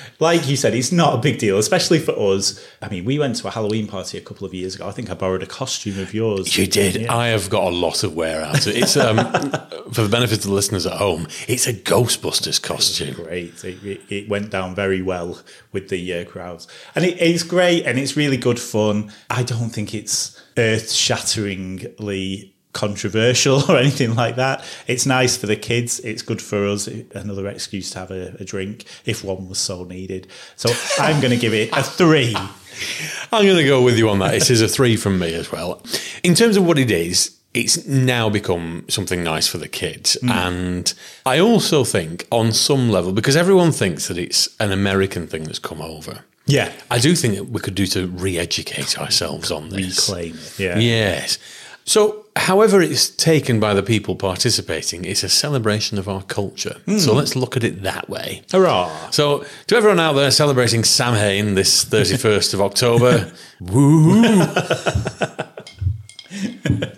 like 0.19 0.47
you 0.47 0.55
said, 0.55 0.73
it's 0.73 0.91
not 0.91 1.13
a 1.13 1.17
big 1.19 1.37
deal, 1.37 1.59
especially 1.59 1.99
for 1.99 2.13
us. 2.17 2.59
I 2.81 2.89
mean, 2.89 3.05
we 3.05 3.19
went 3.19 3.35
to 3.37 3.47
a 3.47 3.51
Halloween 3.51 3.87
party 3.87 4.17
a 4.17 4.21
couple 4.21 4.47
of 4.47 4.55
years 4.55 4.73
ago. 4.73 4.87
I 4.87 4.91
think 4.91 5.11
I 5.11 5.13
borrowed 5.13 5.43
a 5.43 5.45
costume 5.45 5.99
of 5.99 6.15
yours. 6.15 6.57
You 6.57 6.65
did. 6.65 6.95
Yeah. 6.95 7.15
I 7.15 7.27
have 7.27 7.51
got 7.51 7.65
a 7.65 7.69
lot 7.75 8.03
of 8.03 8.15
wear 8.15 8.41
out. 8.41 8.65
It's 8.65 8.97
um, 8.97 9.17
for 9.91 10.01
the 10.01 10.09
benefit 10.09 10.39
of 10.39 10.45
the 10.45 10.51
listeners 10.51 10.87
at 10.87 10.97
home. 10.97 11.27
It's 11.47 11.67
a 11.67 11.73
Ghostbusters 11.73 12.59
costume. 12.61 13.13
great. 13.13 13.63
It, 13.63 13.83
it, 13.83 14.01
it 14.09 14.27
went 14.27 14.49
down 14.49 14.73
very 14.73 15.03
well 15.03 15.39
with 15.71 15.89
the 15.89 16.13
uh, 16.13 16.25
crowds, 16.25 16.67
and 16.95 17.05
it, 17.05 17.21
it's 17.21 17.43
great 17.43 17.85
and 17.85 17.99
it's 17.99 18.17
really 18.17 18.37
good 18.37 18.59
fun. 18.59 19.11
I 19.29 19.43
don't 19.43 19.69
think 19.69 19.93
it's 19.93 20.41
earth-shatteringly 20.57 22.55
controversial 22.77 23.59
or 23.69 23.77
anything 23.77 24.15
like 24.15 24.35
that. 24.37 24.63
It's 24.85 25.05
nice 25.05 25.35
for 25.35 25.47
the 25.47 25.55
kids. 25.55 25.99
It's 26.01 26.21
good 26.21 26.41
for 26.41 26.65
us. 26.67 26.87
Another 26.87 27.47
excuse 27.47 27.89
to 27.91 27.99
have 27.99 28.11
a, 28.11 28.37
a 28.39 28.45
drink 28.45 28.85
if 29.05 29.23
one 29.23 29.49
was 29.49 29.57
so 29.57 29.83
needed. 29.83 30.27
So 30.55 30.69
I'm 30.99 31.19
going 31.19 31.31
to 31.33 31.39
give 31.39 31.53
it 31.53 31.75
a 31.75 31.83
three. 31.83 32.35
I'm 33.31 33.45
going 33.45 33.57
to 33.57 33.65
go 33.65 33.81
with 33.81 33.97
you 33.97 34.09
on 34.09 34.19
that. 34.19 34.35
It 34.35 34.49
is 34.51 34.61
a 34.61 34.67
three 34.67 34.95
from 34.95 35.17
me 35.19 35.33
as 35.33 35.51
well. 35.51 35.81
In 36.23 36.35
terms 36.35 36.55
of 36.55 36.65
what 36.65 36.77
it 36.77 36.91
is, 36.91 37.35
it's 37.55 37.87
now 37.87 38.29
become 38.29 38.85
something 38.87 39.23
nice 39.23 39.47
for 39.47 39.57
the 39.57 39.67
kids. 39.67 40.15
Mm. 40.21 40.29
And 40.29 40.93
I 41.25 41.39
also 41.39 41.83
think, 41.83 42.27
on 42.31 42.51
some 42.51 42.89
level, 42.89 43.11
because 43.11 43.35
everyone 43.35 43.71
thinks 43.71 44.07
that 44.09 44.17
it's 44.19 44.55
an 44.59 44.71
American 44.71 45.25
thing 45.25 45.45
that's 45.45 45.57
come 45.57 45.81
over. 45.81 46.23
Yeah. 46.45 46.71
I 46.91 46.99
do 46.99 47.15
think 47.15 47.35
that 47.35 47.45
we 47.45 47.59
could 47.59 47.75
do 47.75 47.87
to 47.87 48.07
re-educate 48.07 48.99
ourselves 48.99 49.51
on 49.51 49.69
this. 49.69 50.07
Reclaim 50.07 50.35
it. 50.35 50.59
Yeah. 50.59 50.77
Yes. 50.77 51.39
So, 51.83 52.26
however 52.37 52.81
it's 52.81 53.09
taken 53.09 53.59
by 53.59 53.73
the 53.73 53.83
people 53.83 54.15
participating, 54.15 55.05
it's 55.05 55.23
a 55.23 55.29
celebration 55.29 55.97
of 55.97 56.07
our 56.07 56.23
culture. 56.23 56.77
Hmm. 56.85 56.97
So 56.97 57.13
let's 57.13 57.35
look 57.35 57.57
at 57.57 57.63
it 57.63 57.83
that 57.83 58.09
way. 58.09 58.43
Hurrah. 58.51 59.11
So, 59.11 59.45
to 59.67 59.75
everyone 59.75 59.99
out 59.99 60.13
there 60.13 60.31
celebrating 60.31 60.83
Samhain 60.83 61.55
this 61.55 61.85
31st 61.85 62.53
of 62.53 62.61
October, 62.61 63.31
woo! 63.59 64.21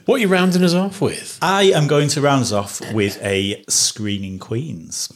what 0.06 0.16
are 0.16 0.20
you 0.20 0.28
rounding 0.28 0.64
us 0.64 0.74
off 0.74 1.02
with? 1.02 1.40
I 1.42 1.64
am 1.64 1.88
going 1.88 2.10
to 2.10 2.22
round 2.22 2.42
us 2.42 2.52
off 2.52 2.82
with 2.94 3.22
a 3.24 3.64
screening 3.68 4.40
Queens. 4.40 5.10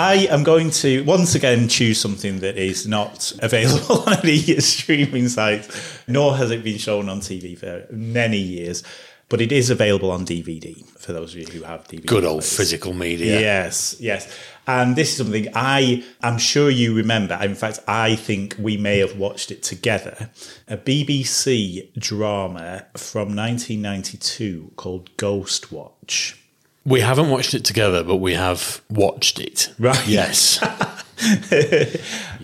I 0.00 0.26
am 0.30 0.44
going 0.44 0.70
to 0.70 1.04
once 1.04 1.34
again 1.34 1.68
choose 1.68 2.00
something 2.00 2.40
that 2.40 2.56
is 2.56 2.86
not 2.86 3.34
available 3.42 4.00
on 4.06 4.14
any 4.20 4.38
streaming 4.60 5.28
sites, 5.28 5.68
nor 6.08 6.38
has 6.38 6.50
it 6.50 6.64
been 6.64 6.78
shown 6.78 7.10
on 7.10 7.20
TV 7.20 7.58
for 7.58 7.86
many 7.92 8.38
years, 8.38 8.82
but 9.28 9.42
it 9.42 9.52
is 9.52 9.68
available 9.68 10.10
on 10.10 10.24
DVD 10.24 10.86
for 10.98 11.12
those 11.12 11.34
of 11.34 11.40
you 11.40 11.46
who 11.48 11.64
have 11.64 11.86
DVD. 11.86 12.06
Good 12.06 12.24
old 12.24 12.40
players. 12.40 12.56
physical 12.56 12.94
media. 12.94 13.40
Yes, 13.40 13.94
yes. 14.00 14.34
And 14.66 14.96
this 14.96 15.10
is 15.10 15.18
something 15.18 15.48
I 15.54 16.02
am 16.22 16.38
sure 16.38 16.70
you 16.70 16.94
remember. 16.96 17.38
In 17.42 17.54
fact, 17.54 17.80
I 17.86 18.16
think 18.16 18.56
we 18.58 18.78
may 18.78 19.00
have 19.00 19.18
watched 19.18 19.50
it 19.50 19.62
together. 19.62 20.30
A 20.66 20.78
BBC 20.78 21.92
drama 21.98 22.86
from 22.96 23.36
1992 23.36 24.72
called 24.76 25.14
Ghost 25.18 25.70
Watch. 25.70 26.39
We 26.90 27.00
haven't 27.00 27.30
watched 27.30 27.54
it 27.54 27.64
together, 27.64 28.02
but 28.04 28.16
we 28.16 28.34
have 28.34 28.82
watched 28.90 29.38
it. 29.40 29.72
Right. 29.78 30.06
Yes. 30.06 30.58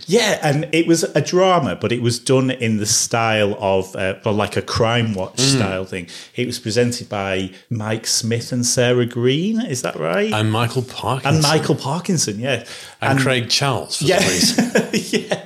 Yeah, 0.09 0.39
and 0.41 0.69
it 0.71 0.87
was 0.87 1.03
a 1.03 1.19
drama, 1.19 1.75
but 1.75 1.91
it 1.91 2.01
was 2.01 2.17
done 2.17 2.49
in 2.49 2.77
the 2.77 2.85
style 2.85 3.57
of, 3.59 3.93
uh, 3.95 4.13
well, 4.23 4.33
like 4.35 4.55
a 4.55 4.61
crime 4.61 5.13
watch 5.15 5.39
style 5.39 5.83
thing. 5.83 6.07
It 6.35 6.45
was 6.47 6.59
presented 6.59 7.09
by 7.09 7.51
Mike 7.69 8.07
Smith 8.07 8.53
and 8.53 8.65
Sarah 8.65 9.05
Greene. 9.05 9.59
Is 9.65 9.81
that 9.81 9.97
right? 9.97 10.31
and 10.31 10.49
Michael 10.51 10.83
Parkinson. 10.83 11.33
and 11.33 11.41
Michael 11.43 11.75
Parkinson, 11.75 12.39
yeah. 12.39 12.65
And 13.01 13.19
Craig 13.19 13.49
Charles, 13.49 13.97
for 13.97 14.05
Yeah. 14.05 14.19
some 14.19 14.71
reason. 14.91 15.21
yeah. 15.29 15.43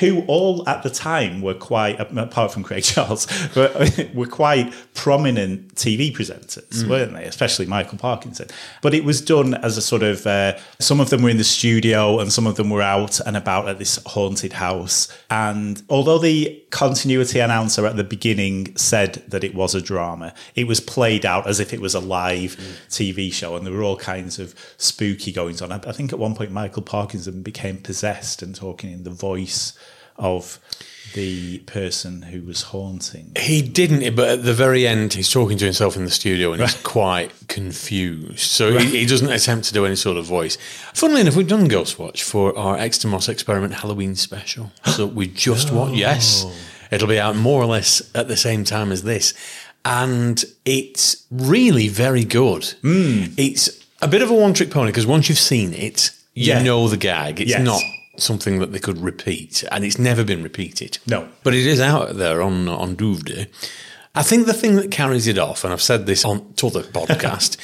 Who 0.00 0.22
all 0.26 0.68
at 0.68 0.82
the 0.82 0.90
time 0.90 1.40
were 1.40 1.54
quite, 1.54 2.00
apart 2.00 2.52
from 2.52 2.62
Craig 2.62 2.82
Charles, 2.82 3.26
were, 3.56 3.88
were 4.14 4.26
quite 4.26 4.74
prominent 4.94 5.74
TV 5.74 6.14
presenters, 6.14 6.88
weren't 6.88 7.12
they? 7.12 7.24
Especially 7.24 7.66
Michael 7.66 7.98
Parkinson. 7.98 8.48
But 8.82 8.94
it 8.94 9.04
was 9.04 9.20
done 9.20 9.54
as 9.54 9.76
a 9.76 9.82
sort 9.82 10.02
of, 10.02 10.26
uh, 10.26 10.58
some 10.78 11.00
of 11.00 11.10
them 11.10 11.22
were 11.22 11.30
in 11.30 11.36
the 11.36 11.44
studio 11.44 12.18
and 12.18 12.32
some 12.32 12.46
of 12.46 12.56
them 12.56 12.70
were 12.70 12.82
out 12.82 13.20
and 13.20 13.36
about 13.36 13.68
at 13.68 13.78
this 13.78 13.98
haunted 14.06 14.54
house. 14.54 15.08
And 15.30 15.82
although 15.88 16.18
the 16.18 16.62
continuity 16.70 17.40
announcer 17.40 17.84
at 17.86 17.96
the 17.96 18.04
beginning 18.04 18.76
said 18.76 19.22
that 19.28 19.44
it 19.44 19.54
was 19.54 19.74
a 19.74 19.82
drama, 19.82 20.32
it 20.54 20.66
was 20.66 20.80
played 20.80 21.26
out 21.26 21.46
as 21.46 21.60
if 21.60 21.72
it 21.72 21.80
was 21.80 21.94
a 21.94 22.00
live 22.00 22.56
mm. 22.56 22.88
TV 22.88 23.32
show. 23.32 23.56
And 23.56 23.66
there 23.66 23.74
were 23.74 23.82
all 23.82 23.96
kinds 23.96 24.38
of 24.38 24.54
spooky 24.76 25.32
goings 25.32 25.60
on. 25.60 25.72
I, 25.72 25.76
I 25.76 25.92
think 25.92 26.12
at 26.12 26.18
one 26.18 26.34
point 26.34 26.52
Michael 26.52 26.82
Parkinson 26.82 27.42
became 27.42 27.78
possessed 27.78 28.42
and 28.42 28.54
talking 28.54 28.92
in 28.92 29.04
the 29.04 29.10
voice 29.10 29.76
of 30.16 30.60
the 31.14 31.58
person 31.60 32.22
who 32.22 32.42
was 32.42 32.62
haunting. 32.62 33.32
He 33.36 33.62
didn't, 33.62 34.14
but 34.14 34.28
at 34.28 34.44
the 34.44 34.54
very 34.54 34.86
end, 34.86 35.14
he's 35.14 35.30
talking 35.30 35.58
to 35.58 35.64
himself 35.64 35.96
in 35.96 36.04
the 36.04 36.10
studio 36.10 36.52
and 36.52 36.62
he's 36.62 36.74
quite 36.82 37.32
confused. 37.48 38.40
So 38.40 38.78
he, 38.78 39.00
he 39.00 39.06
doesn't 39.06 39.30
attempt 39.30 39.66
to 39.66 39.72
do 39.72 39.86
any 39.86 39.96
sort 39.96 40.16
of 40.16 40.24
voice. 40.26 40.56
Funnily 40.94 41.22
enough, 41.22 41.36
we've 41.36 41.48
done 41.48 41.68
Ghost 41.68 41.98
Watch 41.98 42.22
for 42.22 42.56
our 42.56 42.76
Extremos 42.76 43.28
Experiment 43.28 43.74
Halloween 43.74 44.14
special. 44.14 44.72
So 44.86 45.06
we 45.06 45.26
just 45.26 45.72
oh. 45.72 45.76
watched, 45.76 45.96
yes. 45.96 46.44
It'll 46.90 47.08
be 47.08 47.20
out 47.20 47.36
more 47.36 47.62
or 47.62 47.66
less 47.66 48.02
at 48.14 48.28
the 48.28 48.36
same 48.36 48.64
time 48.64 48.90
as 48.92 49.02
this. 49.02 49.34
And 49.84 50.44
it's 50.64 51.26
really 51.30 51.88
very 51.88 52.24
good. 52.24 52.64
Hmm. 52.82 53.24
It's 53.36 53.84
a 54.02 54.08
bit 54.08 54.22
of 54.22 54.30
a 54.30 54.34
one 54.34 54.54
trick 54.54 54.70
pony 54.70 54.90
because 54.90 55.06
once 55.06 55.28
you've 55.28 55.38
seen 55.38 55.72
it, 55.72 56.10
you 56.34 56.48
Yeah. 56.48 56.62
know 56.62 56.88
the 56.88 56.96
gag. 56.96 57.40
It's 57.40 57.50
Yes. 57.50 57.62
not 57.64 57.82
something 58.22 58.58
that 58.60 58.72
they 58.72 58.78
could 58.78 58.98
repeat, 58.98 59.64
and 59.72 59.84
it's 59.84 59.98
never 59.98 60.24
been 60.24 60.42
repeated. 60.42 60.98
No. 61.06 61.28
but 61.42 61.54
it 61.54 61.66
is 61.66 61.80
out 61.80 62.16
there 62.16 62.42
on 62.42 62.68
on 62.68 62.96
Doovday. 62.96 63.46
I 64.14 64.22
think 64.22 64.46
the 64.46 64.52
thing 64.54 64.76
that 64.76 64.90
carries 64.90 65.26
it 65.28 65.38
off, 65.38 65.62
and 65.64 65.72
I've 65.72 65.82
said 65.82 66.06
this 66.06 66.24
on 66.24 66.52
to 66.54 66.68
the 66.70 66.80
podcast, 66.98 67.56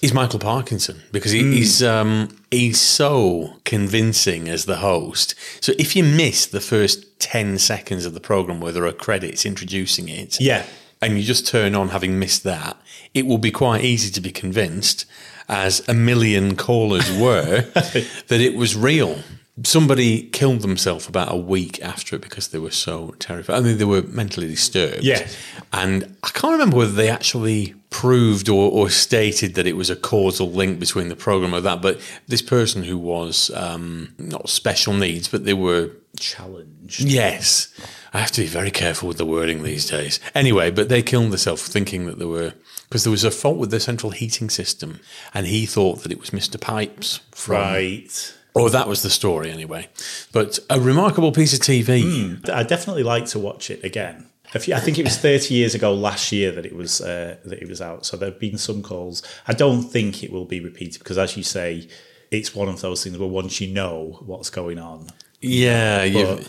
is 0.00 0.14
Michael 0.14 0.38
Parkinson 0.38 1.02
because 1.12 1.30
he, 1.32 1.42
he's 1.52 1.82
um, 1.82 2.28
he's 2.50 2.80
so 2.80 3.56
convincing 3.64 4.48
as 4.48 4.64
the 4.64 4.76
host. 4.78 5.34
So 5.60 5.72
if 5.78 5.94
you 5.94 6.02
miss 6.04 6.46
the 6.46 6.60
first 6.60 7.18
ten 7.20 7.58
seconds 7.58 8.06
of 8.06 8.14
the 8.14 8.20
program 8.20 8.60
where 8.60 8.72
there 8.72 8.86
are 8.86 8.92
credits 8.92 9.44
introducing 9.44 10.08
it, 10.08 10.40
Yeah. 10.40 10.64
and 11.02 11.18
you 11.18 11.22
just 11.22 11.46
turn 11.46 11.74
on 11.74 11.90
having 11.90 12.18
missed 12.18 12.44
that, 12.44 12.76
it 13.12 13.26
will 13.26 13.38
be 13.38 13.50
quite 13.50 13.84
easy 13.84 14.10
to 14.12 14.20
be 14.22 14.30
convinced, 14.32 15.04
as 15.50 15.86
a 15.86 15.92
million 15.92 16.56
callers 16.56 17.10
were, 17.12 17.60
that 17.74 18.40
it 18.40 18.54
was 18.56 18.74
real. 18.74 19.18
Somebody 19.64 20.22
killed 20.22 20.60
themselves 20.60 21.06
about 21.06 21.32
a 21.32 21.36
week 21.36 21.80
after 21.82 22.16
it 22.16 22.22
because 22.22 22.48
they 22.48 22.58
were 22.58 22.70
so 22.70 23.14
terrified. 23.18 23.56
I 23.56 23.60
mean, 23.60 23.78
they 23.78 23.84
were 23.84 24.02
mentally 24.02 24.48
disturbed. 24.48 25.02
Yeah. 25.02 25.26
And 25.72 26.16
I 26.22 26.28
can't 26.28 26.52
remember 26.52 26.76
whether 26.76 26.92
they 26.92 27.10
actually 27.10 27.74
proved 27.90 28.48
or, 28.48 28.70
or 28.70 28.88
stated 28.88 29.54
that 29.54 29.66
it 29.66 29.76
was 29.76 29.90
a 29.90 29.96
causal 29.96 30.50
link 30.50 30.78
between 30.78 31.08
the 31.08 31.16
program 31.16 31.54
or 31.54 31.60
that, 31.60 31.82
but 31.82 32.00
this 32.28 32.42
person 32.42 32.84
who 32.84 32.96
was 32.96 33.50
um, 33.54 34.14
not 34.18 34.48
special 34.48 34.94
needs, 34.94 35.28
but 35.28 35.44
they 35.44 35.54
were 35.54 35.90
challenged. 36.18 37.00
Yes. 37.00 37.68
I 38.12 38.18
have 38.18 38.32
to 38.32 38.40
be 38.40 38.46
very 38.46 38.70
careful 38.70 39.08
with 39.08 39.18
the 39.18 39.26
wording 39.26 39.62
these 39.62 39.88
days. 39.88 40.18
Anyway, 40.34 40.70
but 40.70 40.88
they 40.88 41.02
killed 41.02 41.30
themselves 41.30 41.68
thinking 41.68 42.06
that 42.06 42.18
there 42.18 42.28
were 42.28 42.54
because 42.88 43.04
there 43.04 43.12
was 43.12 43.22
a 43.22 43.30
fault 43.30 43.56
with 43.56 43.70
the 43.70 43.78
central 43.78 44.10
heating 44.10 44.50
system, 44.50 44.98
and 45.32 45.46
he 45.46 45.64
thought 45.64 46.02
that 46.02 46.10
it 46.10 46.18
was 46.18 46.30
Mr. 46.30 46.60
Pipes 46.60 47.20
from 47.30 47.54
Right. 47.54 48.34
Or 48.54 48.68
that 48.70 48.88
was 48.88 49.02
the 49.02 49.10
story 49.10 49.50
anyway. 49.50 49.88
But 50.32 50.58
a 50.68 50.80
remarkable 50.80 51.32
piece 51.32 51.52
of 51.54 51.60
TV. 51.60 52.48
I 52.48 52.62
definitely 52.64 53.02
like 53.04 53.26
to 53.26 53.38
watch 53.38 53.70
it 53.70 53.84
again. 53.84 54.26
A 54.54 54.58
few- 54.58 54.74
I 54.74 54.80
think 54.80 54.98
it 54.98 55.04
was 55.04 55.16
30 55.16 55.54
years 55.54 55.74
ago 55.76 55.94
last 55.94 56.32
year 56.32 56.50
that 56.52 56.66
it 56.66 56.74
was 56.74 57.00
uh, 57.00 57.36
that 57.44 57.62
it 57.62 57.68
was 57.68 57.80
out. 57.80 58.04
So 58.04 58.16
there 58.16 58.30
have 58.30 58.40
been 58.40 58.58
some 58.58 58.82
calls. 58.82 59.22
I 59.46 59.52
don't 59.52 59.82
think 59.82 60.24
it 60.24 60.32
will 60.32 60.44
be 60.46 60.58
repeated 60.60 60.98
because, 60.98 61.18
as 61.18 61.36
you 61.36 61.44
say, 61.44 61.86
it's 62.32 62.52
one 62.54 62.68
of 62.68 62.80
those 62.80 63.04
things 63.04 63.16
where 63.18 63.28
once 63.28 63.60
you 63.60 63.72
know 63.72 64.18
what's 64.26 64.50
going 64.50 64.78
on, 64.78 65.06
Yeah, 65.40 66.08
But- 66.12 66.48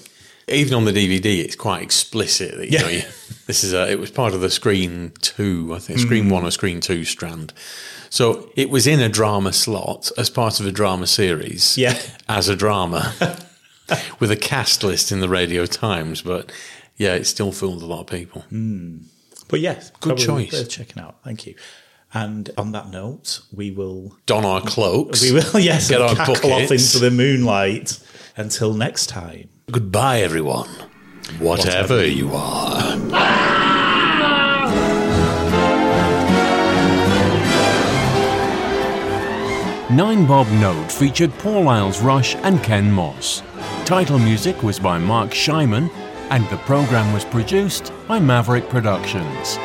even 0.52 0.74
on 0.74 0.86
the 0.86 0.92
DVD, 0.92 1.44
it's 1.44 1.56
quite 1.56 1.82
explicit. 1.82 2.56
That, 2.58 2.70
you 2.70 2.78
Yeah. 2.78 2.82
know, 2.84 2.90
you, 2.90 3.02
this 3.48 3.64
is 3.64 3.74
a, 3.74 3.90
it 3.92 4.00
was 4.00 4.12
part 4.12 4.34
of 4.34 4.42
the 4.42 4.50
Screen 4.50 5.14
Two, 5.22 5.74
I 5.74 5.80
think, 5.80 6.00
Screen 6.00 6.26
mm. 6.26 6.32
One 6.32 6.44
or 6.46 6.52
Screen 6.52 6.82
Two 6.82 7.04
strand. 7.06 7.54
So 8.10 8.52
it 8.56 8.70
was 8.70 8.88
in 8.88 9.00
a 9.00 9.10
drama 9.10 9.54
slot 9.54 10.12
as 10.18 10.30
part 10.30 10.60
of 10.60 10.66
a 10.66 10.72
drama 10.72 11.08
series. 11.08 11.78
Yeah. 11.78 12.00
as 12.30 12.50
a 12.50 12.56
drama 12.56 13.14
with 14.20 14.32
a 14.32 14.36
cast 14.38 14.84
list 14.84 15.12
in 15.12 15.20
the 15.22 15.30
Radio 15.30 15.66
Times, 15.66 16.22
but 16.22 16.52
yeah, 16.98 17.16
it 17.16 17.26
still 17.26 17.52
fooled 17.52 17.82
a 17.82 17.86
lot 17.86 18.02
of 18.02 18.08
people. 18.08 18.42
Hmm. 18.44 18.98
But 19.48 19.60
yes, 19.60 19.92
Good 20.00 20.18
choice. 20.18 20.54
worth 20.54 20.70
checking 20.70 21.02
out. 21.04 21.18
Thank 21.24 21.46
you. 21.46 21.56
And 22.14 22.50
on 22.58 22.74
that 22.74 22.90
note, 22.90 23.42
we 23.54 23.72
will 23.72 24.18
Don 24.26 24.44
our 24.46 24.62
cloaks. 24.62 25.22
we 25.22 25.32
will 25.32 25.60
yes 25.60 25.90
Get 25.90 26.02
our 26.02 26.14
cackle 26.16 26.52
off 26.54 26.70
into 26.72 27.00
the 27.00 27.12
moonlight. 27.12 28.00
Until 28.38 28.74
next 28.74 29.08
time. 29.08 29.50
Goodbye, 29.72 30.20
everyone. 30.22 30.68
Whatever, 31.40 31.96
Whatever. 31.96 32.06
you 32.08 32.30
are. 32.34 32.98
Nine 39.92 40.26
Bob 40.26 40.48
Note 40.62 40.90
featured 40.90 41.34
Paul 41.40 41.68
Isles 41.68 42.02
Rush 42.02 42.36
and 42.38 42.64
Ken 42.64 42.90
Moss. 42.90 43.44
Title 43.84 44.20
music 44.20 44.64
was 44.64 44.80
by 44.80 44.98
Mark 44.98 45.32
Scheiman, 45.32 45.92
and 46.30 46.48
the 46.50 46.56
program 46.60 47.12
was 47.14 47.26
produced 47.26 47.92
by 48.08 48.18
Maverick 48.18 48.70
Productions. 48.70 49.58